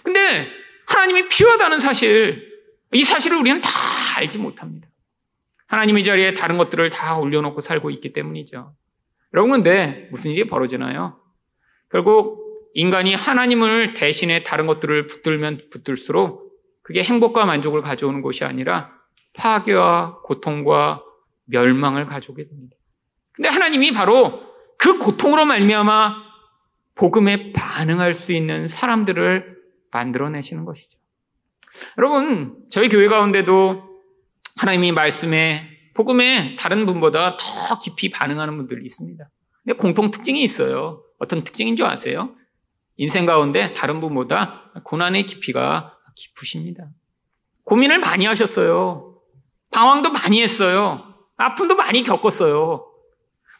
근데 0.03 0.49
하나님이 0.87 1.29
필요하다는 1.29 1.79
사실, 1.79 2.51
이 2.91 3.01
사실을 3.05 3.37
우리는 3.37 3.61
다 3.61 3.69
알지 4.17 4.39
못합니다. 4.39 4.89
하나님의 5.67 6.03
자리에 6.03 6.33
다른 6.33 6.57
것들을 6.57 6.89
다 6.89 7.15
올려놓고 7.15 7.61
살고 7.61 7.91
있기 7.91 8.11
때문이죠. 8.11 8.75
여러분, 9.33 9.51
근데 9.51 10.07
무슨 10.11 10.31
일이 10.31 10.45
벌어지나요? 10.45 11.19
결국 11.89 12.69
인간이 12.73 13.13
하나님을 13.13 13.93
대신에 13.93 14.43
다른 14.43 14.65
것들을 14.67 15.07
붙들면 15.07 15.69
붙들수록 15.71 16.53
그게 16.81 17.03
행복과 17.03 17.45
만족을 17.45 17.81
가져오는 17.81 18.21
것이 18.21 18.43
아니라 18.43 18.91
파괴와 19.33 20.21
고통과 20.23 21.03
멸망을 21.45 22.05
가져오게 22.05 22.47
됩니다. 22.47 22.75
근데 23.31 23.49
하나님이 23.49 23.91
바로 23.93 24.41
그 24.77 24.99
고통으로 24.99 25.45
말미암아 25.45 26.23
복음에 26.95 27.53
반응할 27.53 28.13
수 28.13 28.33
있는 28.33 28.67
사람들을 28.67 29.57
만들어내시는 29.91 30.65
것이죠. 30.65 30.99
여러분, 31.97 32.57
저희 32.69 32.89
교회 32.89 33.07
가운데도 33.07 33.83
하나님이 34.57 34.91
말씀에 34.91 35.72
복음에 35.93 36.55
다른 36.57 36.85
분보다 36.85 37.37
더 37.37 37.79
깊이 37.79 38.09
반응하는 38.09 38.57
분들이 38.57 38.85
있습니다. 38.85 39.29
근데 39.63 39.77
공통 39.77 40.11
특징이 40.11 40.43
있어요. 40.43 41.03
어떤 41.19 41.43
특징인 41.43 41.75
줄 41.75 41.85
아세요? 41.85 42.35
인생 42.97 43.25
가운데 43.25 43.73
다른 43.73 44.01
분보다 44.01 44.71
고난의 44.83 45.25
깊이가 45.25 45.97
깊으십니다. 46.15 46.89
고민을 47.63 47.99
많이 47.99 48.25
하셨어요. 48.25 49.19
방황도 49.71 50.11
많이 50.11 50.41
했어요. 50.41 51.15
아픔도 51.37 51.75
많이 51.75 52.03
겪었어요. 52.03 52.85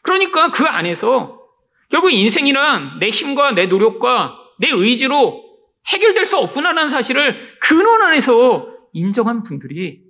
그러니까 0.02 0.50
그 0.50 0.64
안에서 0.64 1.40
결국 1.88 2.12
인생이란 2.12 2.98
내 2.98 3.10
힘과 3.10 3.52
내 3.52 3.66
노력과 3.66 4.36
내 4.58 4.68
의지로 4.68 5.42
해결될 5.88 6.24
수 6.24 6.38
없구나라는 6.38 6.88
사실을 6.88 7.58
근원 7.60 8.02
안에서 8.02 8.68
인정한 8.92 9.42
분들이 9.42 10.02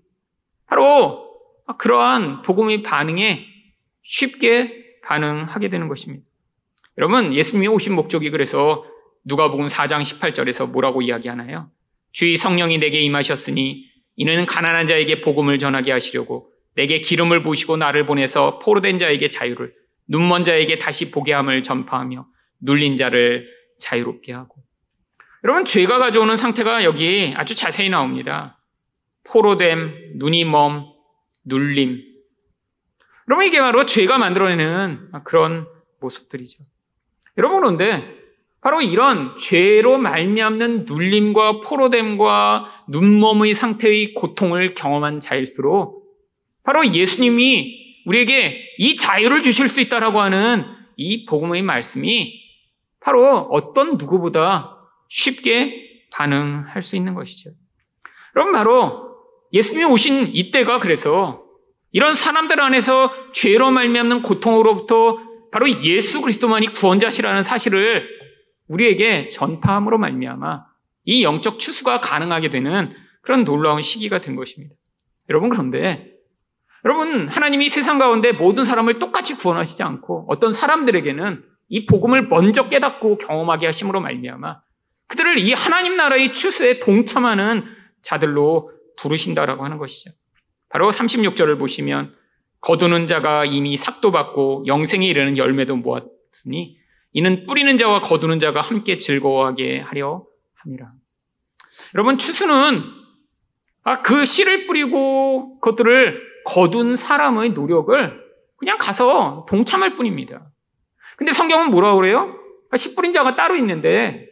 바로 0.66 1.33
그러한 1.78 2.42
복음의 2.42 2.82
반응에 2.82 3.46
쉽게 4.02 5.00
반응하게 5.02 5.68
되는 5.70 5.88
것입니다. 5.88 6.24
여러분, 6.98 7.34
예수님이 7.34 7.68
오신 7.68 7.94
목적이 7.94 8.30
그래서 8.30 8.84
누가복음 9.24 9.66
4장 9.66 10.02
18절에서 10.02 10.70
뭐라고 10.70 11.02
이야기하나요? 11.02 11.70
주의 12.12 12.36
성령이 12.36 12.78
내게 12.78 13.00
임하셨으니 13.00 13.86
이는 14.16 14.46
가난한 14.46 14.86
자에게 14.86 15.20
복음을 15.22 15.58
전하게 15.58 15.92
하시려고 15.92 16.52
내게 16.74 17.00
기름을 17.00 17.42
부으시고 17.42 17.76
나를 17.76 18.06
보내서 18.06 18.58
포로된 18.60 18.98
자에게 18.98 19.28
자유를 19.28 19.74
눈먼 20.08 20.44
자에게 20.44 20.78
다시 20.78 21.10
보게 21.10 21.32
함을 21.32 21.62
전파하며 21.62 22.26
눌린 22.60 22.96
자를 22.96 23.48
자유롭게 23.78 24.32
하고 24.32 24.62
여러분 25.42 25.64
죄가 25.64 25.98
가져오는 25.98 26.36
상태가 26.36 26.84
여기 26.84 27.34
아주 27.36 27.54
자세히 27.54 27.90
나옵니다. 27.90 28.62
포로됨, 29.24 30.12
눈이 30.16 30.44
멈, 30.44 30.93
눌림. 31.44 32.02
여러분 33.28 33.46
이게 33.46 33.60
바로 33.60 33.86
죄가 33.86 34.18
만들어내는 34.18 35.12
그런 35.24 35.66
모습들이죠. 36.00 36.64
여러분 37.38 37.60
그런데 37.60 38.24
바로 38.60 38.80
이런 38.80 39.36
죄로 39.36 39.98
말미암는 39.98 40.86
눌림과 40.86 41.60
포로됨과 41.60 42.84
눈몸의 42.88 43.54
상태의 43.54 44.14
고통을 44.14 44.74
경험한 44.74 45.20
자일수록 45.20 46.04
바로 46.62 46.86
예수님이 46.86 48.02
우리에게 48.06 48.74
이 48.78 48.96
자유를 48.96 49.42
주실 49.42 49.68
수 49.68 49.80
있다라고 49.80 50.20
하는 50.20 50.64
이 50.96 51.26
복음의 51.26 51.62
말씀이 51.62 52.40
바로 53.00 53.48
어떤 53.50 53.98
누구보다 53.98 54.78
쉽게 55.08 56.06
반응할 56.12 56.82
수 56.82 56.96
있는 56.96 57.14
것이죠. 57.14 57.50
그럼 58.32 58.52
바로 58.52 59.13
예수님이 59.54 59.84
오신 59.84 60.30
이때가 60.34 60.80
그래서 60.80 61.44
이런 61.92 62.16
사람들 62.16 62.60
안에서 62.60 63.12
죄로 63.32 63.70
말미암는 63.70 64.22
고통으로부터 64.22 65.20
바로 65.52 65.70
예수 65.84 66.20
그리스도만이 66.20 66.74
구원자시라는 66.74 67.44
사실을 67.44 68.08
우리에게 68.66 69.28
전파함으로 69.28 69.98
말미암아 69.98 70.64
이 71.04 71.22
영적 71.22 71.60
추수가 71.60 72.00
가능하게 72.00 72.50
되는 72.50 72.92
그런 73.22 73.44
놀라운 73.44 73.80
시기가 73.80 74.20
된 74.20 74.34
것입니다. 74.34 74.74
여러분 75.30 75.50
그런데 75.50 76.10
여러분 76.84 77.28
하나님이 77.28 77.70
세상 77.70 77.98
가운데 77.98 78.32
모든 78.32 78.64
사람을 78.64 78.98
똑같이 78.98 79.36
구원하시지 79.36 79.82
않고 79.84 80.26
어떤 80.28 80.52
사람들에게는 80.52 81.44
이 81.68 81.86
복음을 81.86 82.26
먼저 82.26 82.68
깨닫고 82.68 83.18
경험하게 83.18 83.66
하심으로 83.66 84.00
말미암아 84.00 84.60
그들을 85.06 85.38
이 85.38 85.52
하나님 85.52 85.96
나라의 85.96 86.32
추수에 86.32 86.80
동참하는 86.80 87.64
자들로 88.02 88.73
부르신다라고 88.96 89.64
하는 89.64 89.78
것이죠. 89.78 90.10
바로 90.68 90.90
36절을 90.90 91.58
보시면 91.58 92.14
거두는 92.60 93.06
자가 93.06 93.44
이미 93.44 93.76
삭도 93.76 94.10
받고 94.10 94.64
영생에 94.66 95.06
이르는 95.06 95.36
열매도 95.36 95.76
모았으니 95.76 96.78
이는 97.12 97.46
뿌리는 97.46 97.76
자와 97.76 98.00
거두는 98.00 98.40
자가 98.40 98.60
함께 98.60 98.96
즐거워하게 98.96 99.80
하려 99.80 100.24
함이라. 100.54 100.92
여러분, 101.94 102.18
추수는 102.18 102.82
아, 103.84 104.00
그 104.02 104.24
씨를 104.24 104.66
뿌리고 104.66 105.60
그것들을 105.60 106.20
거둔 106.46 106.96
사람의 106.96 107.50
노력을 107.50 108.24
그냥 108.56 108.78
가서 108.78 109.44
동참할 109.48 109.94
뿐입니다. 109.94 110.50
근데 111.16 111.32
성경은 111.32 111.70
뭐라고 111.70 111.96
그래요? 111.96 112.34
아, 112.70 112.76
씨 112.76 112.96
뿌린 112.96 113.12
자가 113.12 113.36
따로 113.36 113.56
있는데, 113.56 114.26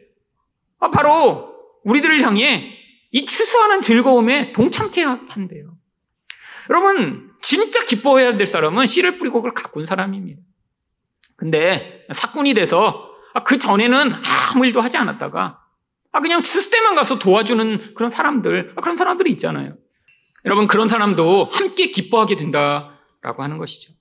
아, 0.79 0.89
바로 0.89 1.53
우리들을 1.83 2.21
향해 2.23 2.73
이 3.13 3.25
추수하는 3.25 3.79
즐거움에 3.79 4.51
동참케 4.53 5.03
한대요. 5.03 5.77
여러분, 6.69 7.31
진짜 7.41 7.79
기뻐해야 7.85 8.35
될 8.35 8.47
사람은 8.47 8.87
씨를 8.87 9.17
뿌리고 9.17 9.37
그걸 9.41 9.53
가꾼 9.53 9.85
사람입니다. 9.85 10.41
근데 11.35 12.05
사건이 12.11 12.53
돼서 12.55 13.09
아, 13.33 13.43
그 13.43 13.57
전에는 13.59 14.13
아무 14.51 14.65
일도 14.65 14.81
하지 14.81 14.97
않았다가 14.97 15.59
아, 16.11 16.19
그냥 16.21 16.41
추수 16.41 16.69
때만 16.71 16.95
가서 16.95 17.19
도와주는 17.19 17.93
그런 17.95 18.09
사람들, 18.09 18.73
아, 18.75 18.81
그런 18.81 18.95
사람들이 18.95 19.31
있잖아요. 19.31 19.75
여러분, 20.45 20.67
그런 20.67 20.87
사람도 20.87 21.51
함께 21.53 21.87
기뻐하게 21.87 22.35
된다라고 22.35 23.43
하는 23.43 23.57
것이죠. 23.59 23.93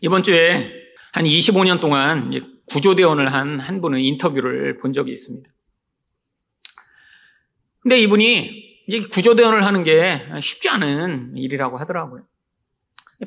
이번 0.00 0.22
주에 0.22 0.72
한 1.12 1.24
25년 1.24 1.80
동안 1.80 2.30
구조대원을 2.70 3.32
한 3.32 3.60
한 3.60 3.80
분의 3.80 4.06
인터뷰를 4.06 4.78
본 4.78 4.92
적이 4.92 5.12
있습니다. 5.12 5.50
근데 7.88 8.00
이분이 8.00 9.08
구조대원을 9.10 9.64
하는 9.64 9.82
게 9.82 10.20
쉽지 10.42 10.68
않은 10.68 11.32
일이라고 11.38 11.78
하더라고요. 11.78 12.22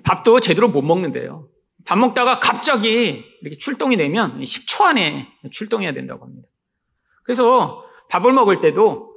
밥도 0.04 0.40
제대로 0.40 0.68
못 0.68 0.84
먹는데요. 0.84 1.48
밥 1.84 1.98
먹다가 1.98 2.40
갑자기 2.40 3.26
이렇게 3.42 3.58
출동이 3.58 3.98
되면 3.98 4.40
10초 4.40 4.84
안에 4.84 5.30
출동해야 5.52 5.94
된다고 5.94 6.26
합니다. 6.26 6.48
그래서 7.24 7.84
밥을 8.12 8.34
먹을 8.34 8.60
때도 8.60 9.12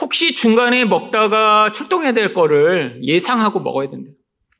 혹시 0.00 0.32
중간에 0.32 0.86
먹다가 0.86 1.70
출동해야 1.70 2.14
될 2.14 2.32
거를 2.32 3.00
예상하고 3.02 3.60
먹어야 3.60 3.90
된대요. 3.90 4.14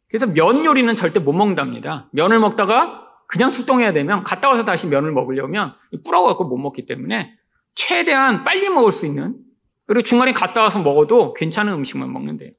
그래서 0.09 0.27
면 0.27 0.67
요리는 0.67 0.95
절대 0.95 1.19
못 1.19 1.33
먹는답니다. 1.33 2.11
면을 2.13 2.41
먹다가 2.41 3.09
그냥 3.27 3.53
출동해야 3.53 3.95
되면 3.95 4.23
갔다 4.23 4.51
와서 4.51 4.67
다시 4.67 4.87
면을 4.87 5.13
먹으려면 5.13 5.73
불어갖고 6.05 6.45
못 6.45 6.59
먹기 6.59 6.85
때문에 6.85 7.33
최대한 7.75 8.45
빨리 8.45 8.69
먹을 8.69 8.93
수 8.93 9.07
있는 9.07 9.43
그리고 9.87 10.03
중간에 10.03 10.33
갔다 10.33 10.63
와서 10.63 10.81
먹어도 10.81 11.35
괜찮은 11.35 11.73
음식만 11.73 12.13
먹는데요. 12.13 12.51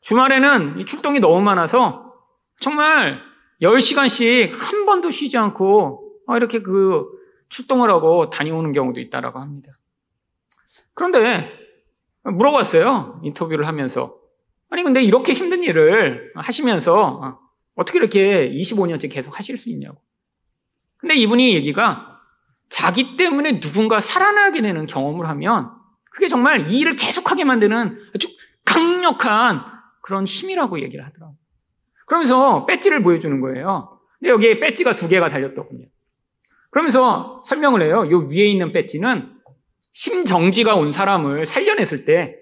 주말에는 0.00 0.84
출동이 0.86 1.20
너무 1.20 1.40
많아서 1.42 2.14
정말 2.60 3.20
10시간씩 3.62 4.56
한 4.56 4.86
번도 4.86 5.10
쉬지 5.10 5.36
않고 5.36 6.12
어, 6.26 6.36
이렇게 6.36 6.60
그 6.60 7.06
출동을 7.48 7.90
하고 7.90 8.30
다녀오는 8.30 8.72
경우도 8.72 9.00
있다라고 9.00 9.38
합니다. 9.38 9.78
그런데 10.94 11.52
물어봤어요. 12.22 13.20
인터뷰를 13.22 13.66
하면서. 13.66 14.18
아니, 14.70 14.82
근데 14.82 15.02
이렇게 15.02 15.32
힘든 15.32 15.62
일을 15.62 16.32
하시면서 16.34 17.40
어떻게 17.74 17.98
이렇게 17.98 18.50
25년째 18.50 19.10
계속 19.10 19.38
하실 19.38 19.56
수 19.56 19.70
있냐고. 19.70 20.00
근데 20.98 21.14
이분이 21.14 21.54
얘기가 21.54 22.20
자기 22.68 23.16
때문에 23.16 23.60
누군가 23.60 24.00
살아나게 24.00 24.60
되는 24.60 24.86
경험을 24.86 25.28
하면 25.28 25.77
그게 26.18 26.26
정말 26.26 26.68
이 26.68 26.80
일을 26.80 26.96
계속하게 26.96 27.44
만드는 27.44 27.96
아주 28.12 28.26
강력한 28.64 29.60
그런 30.02 30.24
힘이라고 30.24 30.82
얘기를 30.82 31.06
하더라고요. 31.06 31.36
그러면서 32.06 32.66
배지를 32.66 33.04
보여주는 33.04 33.40
거예요. 33.40 34.00
근데 34.18 34.32
여기에 34.32 34.58
배지가 34.58 34.96
두 34.96 35.06
개가 35.06 35.28
달렸더군요. 35.28 35.86
그러면서 36.70 37.40
설명을 37.44 37.82
해요. 37.82 38.08
요 38.10 38.26
위에 38.28 38.46
있는 38.46 38.72
배지는 38.72 39.30
심정지가 39.92 40.74
온 40.74 40.90
사람을 40.90 41.46
살려냈을 41.46 42.04
때 42.04 42.34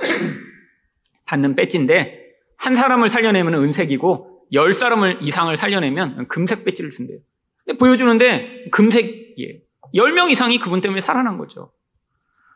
받는 1.26 1.56
배지인데 1.56 2.24
한 2.56 2.74
사람을 2.74 3.10
살려내면 3.10 3.52
은색이고 3.52 4.46
열 4.54 4.72
사람을 4.72 5.18
이상을 5.20 5.54
살려내면 5.58 6.26
금색 6.28 6.64
배지를 6.64 6.88
준대요. 6.88 7.18
근데 7.66 7.76
보여주는데 7.76 8.70
금색이에요. 8.72 9.58
열 9.94 10.12
명 10.12 10.30
이상이 10.30 10.58
그분 10.58 10.80
때문에 10.80 11.02
살아난 11.02 11.36
거죠. 11.36 11.70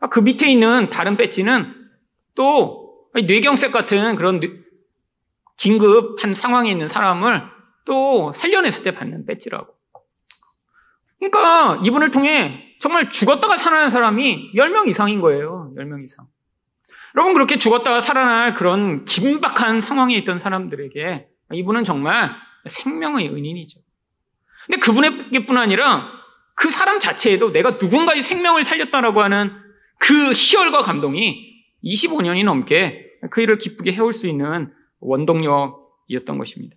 아, 0.05 0.09
그 0.09 0.21
밑에 0.21 0.51
있는 0.51 0.91
다른 0.91 1.17
배지는 1.17 1.75
또 2.35 3.09
뇌경색 3.15 3.73
같은 3.73 4.17
그런 4.17 4.39
긴급한 5.57 6.35
상황에 6.35 6.71
있는 6.71 6.89
사람을 6.89 7.43
또 7.87 8.31
살려냈을 8.35 8.83
때 8.83 8.91
받는 8.91 9.25
배지라고. 9.25 9.75
그러니까 11.19 11.81
이분을 11.87 12.11
통해 12.11 12.77
정말 12.81 13.09
죽었다가 13.09 13.57
살아난 13.57 13.89
사람이 13.89 14.53
10명 14.55 14.89
이상인 14.89 15.23
거예요. 15.23 15.73
10명 15.75 16.05
이상. 16.05 16.27
여러분 17.15 17.33
그렇게 17.33 17.57
죽었다가 17.57 18.03
살아날 18.03 18.53
그런 18.53 19.07
긴박한 19.07 19.81
상황에 19.81 20.17
있던 20.17 20.39
사람들에게 20.39 21.29
이분은 21.55 21.83
정말 21.85 22.31
생명의 22.67 23.31
은인이죠. 23.31 23.81
근데 24.67 24.81
그분에게뿐 24.81 25.57
아니라 25.57 26.11
그 26.55 26.71
사람 26.71 27.01
자체에도 27.01 27.53
내가 27.53 27.71
누군가의 27.71 28.23
생명을 28.23 28.65
살렸다라고 28.65 29.23
하는 29.23 29.64
그 30.07 30.33
희열과 30.33 30.83
감동이 30.83 31.65
25년이 31.83 32.45
넘게 32.45 33.07
그 33.31 33.41
일을 33.41 33.57
기쁘게 33.57 33.93
해올 33.93 34.13
수 34.13 34.27
있는 34.27 34.71
원동력이었던 35.01 36.37
것입니다. 36.37 36.77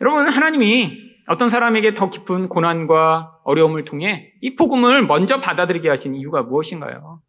여러분, 0.00 0.28
하나님이 0.28 0.98
어떤 1.28 1.48
사람에게 1.48 1.94
더 1.94 2.10
깊은 2.10 2.48
고난과 2.48 3.38
어려움을 3.44 3.84
통해 3.84 4.32
이 4.40 4.56
복음을 4.56 5.06
먼저 5.06 5.40
받아들이게 5.40 5.88
하신 5.88 6.16
이유가 6.16 6.42
무엇인가요? 6.42 7.22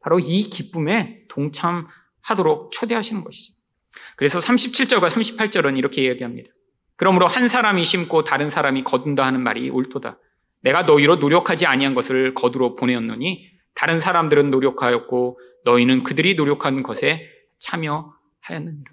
바로 0.00 0.18
이 0.18 0.42
기쁨에 0.44 1.20
동참하도록 1.28 2.72
초대하시는 2.72 3.22
것이죠. 3.22 3.54
그래서 4.16 4.38
37절과 4.38 5.10
38절은 5.10 5.76
이렇게 5.76 6.04
이야기합니다. 6.04 6.50
그러므로 6.96 7.26
한 7.26 7.48
사람이 7.48 7.84
심고 7.84 8.24
다른 8.24 8.48
사람이 8.48 8.84
거둔다 8.84 9.26
하는 9.26 9.42
말이 9.42 9.68
옳도다. 9.68 10.18
내가 10.62 10.84
너희로 10.84 11.16
노력하지 11.16 11.66
아니한 11.66 11.94
것을 11.94 12.32
거두러 12.32 12.76
보내었노니 12.76 13.53
다른 13.74 14.00
사람들은 14.00 14.50
노력하였고 14.50 15.38
너희는 15.64 16.02
그들이 16.02 16.34
노력한 16.34 16.82
것에 16.82 17.28
참여하였느니라. 17.58 18.92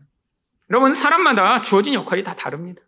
여러분 0.70 0.94
사람마다 0.94 1.62
주어진 1.62 1.94
역할이 1.94 2.24
다 2.24 2.36
다릅니다. 2.36 2.82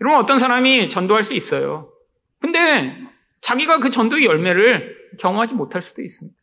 여러분 0.00 0.18
어떤 0.18 0.38
사람이 0.38 0.88
전도할 0.88 1.24
수 1.24 1.34
있어요. 1.34 1.92
근데 2.40 2.96
자기가 3.40 3.80
그 3.80 3.90
전도의 3.90 4.24
열매를 4.24 4.96
경험하지 5.18 5.54
못할 5.54 5.82
수도 5.82 6.02
있습니다. 6.02 6.38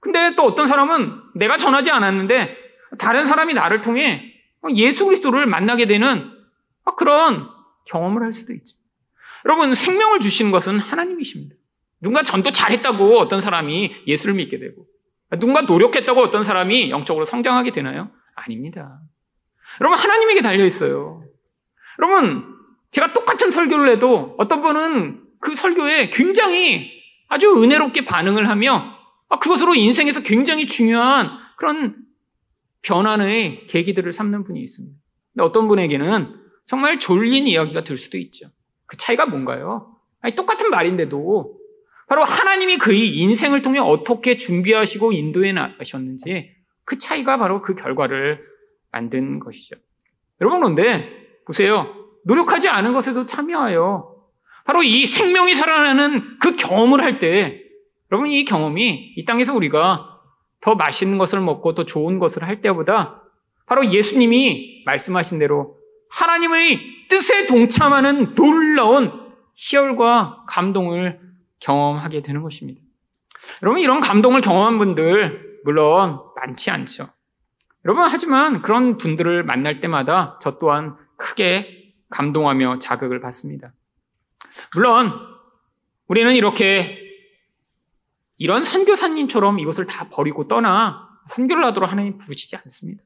근데 0.00 0.34
또 0.34 0.42
어떤 0.42 0.66
사람은 0.66 1.22
내가 1.36 1.56
전하지 1.56 1.90
않았는데 1.90 2.56
다른 2.98 3.24
사람이 3.24 3.54
나를 3.54 3.80
통해 3.80 4.34
예수 4.74 5.04
그리스도를 5.06 5.46
만나게 5.46 5.86
되는 5.86 6.30
그런 6.96 7.48
경험을 7.86 8.22
할 8.22 8.32
수도 8.32 8.52
있죠. 8.52 8.76
여러분 9.44 9.74
생명을 9.74 10.20
주시는 10.20 10.50
것은 10.50 10.78
하나님이십니다. 10.78 11.54
누가 12.02 12.22
전도 12.22 12.50
잘했다고 12.50 13.18
어떤 13.18 13.40
사람이 13.40 14.02
예수를 14.06 14.34
믿게 14.34 14.58
되고 14.58 14.86
누군가 15.38 15.62
노력했다고 15.62 16.20
어떤 16.20 16.42
사람이 16.42 16.90
영적으로 16.90 17.24
성장하게 17.24 17.70
되나요? 17.70 18.10
아닙니다. 18.34 19.00
여러분 19.80 19.98
하나님에게 19.98 20.42
달려 20.42 20.64
있어요. 20.66 21.24
여러분 21.98 22.44
제가 22.90 23.12
똑같은 23.12 23.50
설교를 23.50 23.88
해도 23.88 24.34
어떤 24.38 24.60
분은 24.60 25.22
그 25.40 25.54
설교에 25.54 26.10
굉장히 26.10 26.90
아주 27.28 27.62
은혜롭게 27.62 28.04
반응을 28.04 28.48
하며 28.48 28.92
아, 29.28 29.38
그것으로 29.38 29.74
인생에서 29.74 30.22
굉장히 30.22 30.66
중요한 30.66 31.30
그런 31.56 31.96
변환의 32.82 33.66
계기들을 33.68 34.12
삼는 34.12 34.44
분이 34.44 34.60
있습니다. 34.60 34.98
근데 35.32 35.44
어떤 35.44 35.68
분에게는 35.68 36.36
정말 36.66 36.98
졸린 36.98 37.46
이야기가 37.46 37.84
될 37.84 37.96
수도 37.96 38.18
있죠. 38.18 38.48
그 38.86 38.96
차이가 38.98 39.24
뭔가요? 39.24 39.96
아니, 40.20 40.34
똑같은 40.34 40.68
말인데도 40.68 41.58
바로 42.12 42.24
하나님이 42.24 42.76
그의 42.76 43.16
인생을 43.16 43.62
통해 43.62 43.78
어떻게 43.78 44.36
준비하시고 44.36 45.12
인도해 45.14 45.52
나가셨는지 45.52 46.50
그 46.84 46.98
차이가 46.98 47.38
바로 47.38 47.62
그 47.62 47.74
결과를 47.74 48.38
만든 48.90 49.38
것이죠. 49.38 49.76
여러분 50.42 50.60
그런데 50.60 51.08
보세요. 51.46 51.86
노력하지 52.26 52.68
않은 52.68 52.92
것에도 52.92 53.24
참여하여 53.24 54.14
바로 54.66 54.82
이 54.82 55.06
생명이 55.06 55.54
살아나는 55.54 56.38
그 56.38 56.54
경험을 56.54 57.02
할 57.02 57.18
때 57.18 57.62
여러분 58.10 58.28
이 58.28 58.44
경험이 58.44 59.14
이 59.16 59.24
땅에서 59.24 59.54
우리가 59.56 60.20
더 60.60 60.74
맛있는 60.74 61.16
것을 61.16 61.40
먹고 61.40 61.74
더 61.74 61.86
좋은 61.86 62.18
것을 62.18 62.44
할 62.46 62.60
때보다 62.60 63.22
바로 63.64 63.86
예수님이 63.86 64.82
말씀하신 64.84 65.38
대로 65.38 65.78
하나님의 66.10 66.78
뜻에 67.08 67.46
동참하는 67.46 68.34
놀라운 68.34 69.12
희열과 69.54 70.44
감동을 70.46 71.31
경험하게 71.62 72.22
되는 72.22 72.42
것입니다. 72.42 72.80
여러분 73.62 73.80
이런 73.80 74.00
감동을 74.00 74.40
경험한 74.40 74.78
분들 74.78 75.60
물론 75.64 76.20
많지 76.36 76.70
않죠. 76.70 77.08
여러분 77.84 78.04
하지만 78.08 78.62
그런 78.62 78.96
분들을 78.96 79.44
만날 79.44 79.80
때마다 79.80 80.38
저 80.40 80.58
또한 80.58 80.96
크게 81.16 81.94
감동하며 82.10 82.78
자극을 82.78 83.20
받습니다. 83.20 83.72
물론 84.74 85.12
우리는 86.08 86.32
이렇게 86.34 86.98
이런 88.38 88.64
선교사님처럼 88.64 89.60
이것을 89.60 89.86
다 89.86 90.08
버리고 90.10 90.48
떠나 90.48 91.08
선교를 91.28 91.64
하도록 91.66 91.90
하나님 91.90 92.18
부르시지 92.18 92.56
않습니다. 92.56 93.02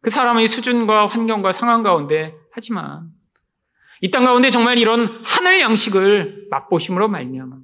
그 0.00 0.10
사람의 0.10 0.48
수준과 0.48 1.06
환경과 1.06 1.52
상황 1.52 1.82
가운데 1.82 2.34
하지만 2.52 3.10
이 4.00 4.10
땅 4.10 4.24
가운데 4.24 4.50
정말 4.50 4.78
이런 4.78 5.20
하늘 5.24 5.60
양식을 5.60 6.48
맛보심으로 6.50 7.08
말미암아 7.08 7.56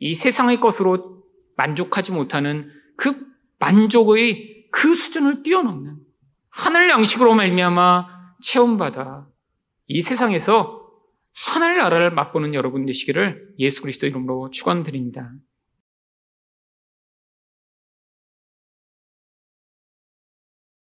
이 0.00 0.14
세상의 0.14 0.58
것으로 0.60 1.22
만족하지 1.56 2.12
못하는 2.12 2.70
그 2.96 3.26
만족의 3.58 4.68
그 4.72 4.94
수준을 4.94 5.42
뛰어넘는 5.42 5.98
하늘 6.50 6.90
양식으로 6.90 7.34
말미암아 7.34 8.06
체험받아 8.42 9.28
이 9.86 10.02
세상에서 10.02 10.80
하늘 11.34 11.78
나라를 11.78 12.10
맛보는 12.10 12.54
여러분 12.54 12.84
되시기를 12.84 13.54
예수 13.58 13.82
그리스도 13.82 14.06
이름으로 14.06 14.50
축원드립니다. 14.50 15.32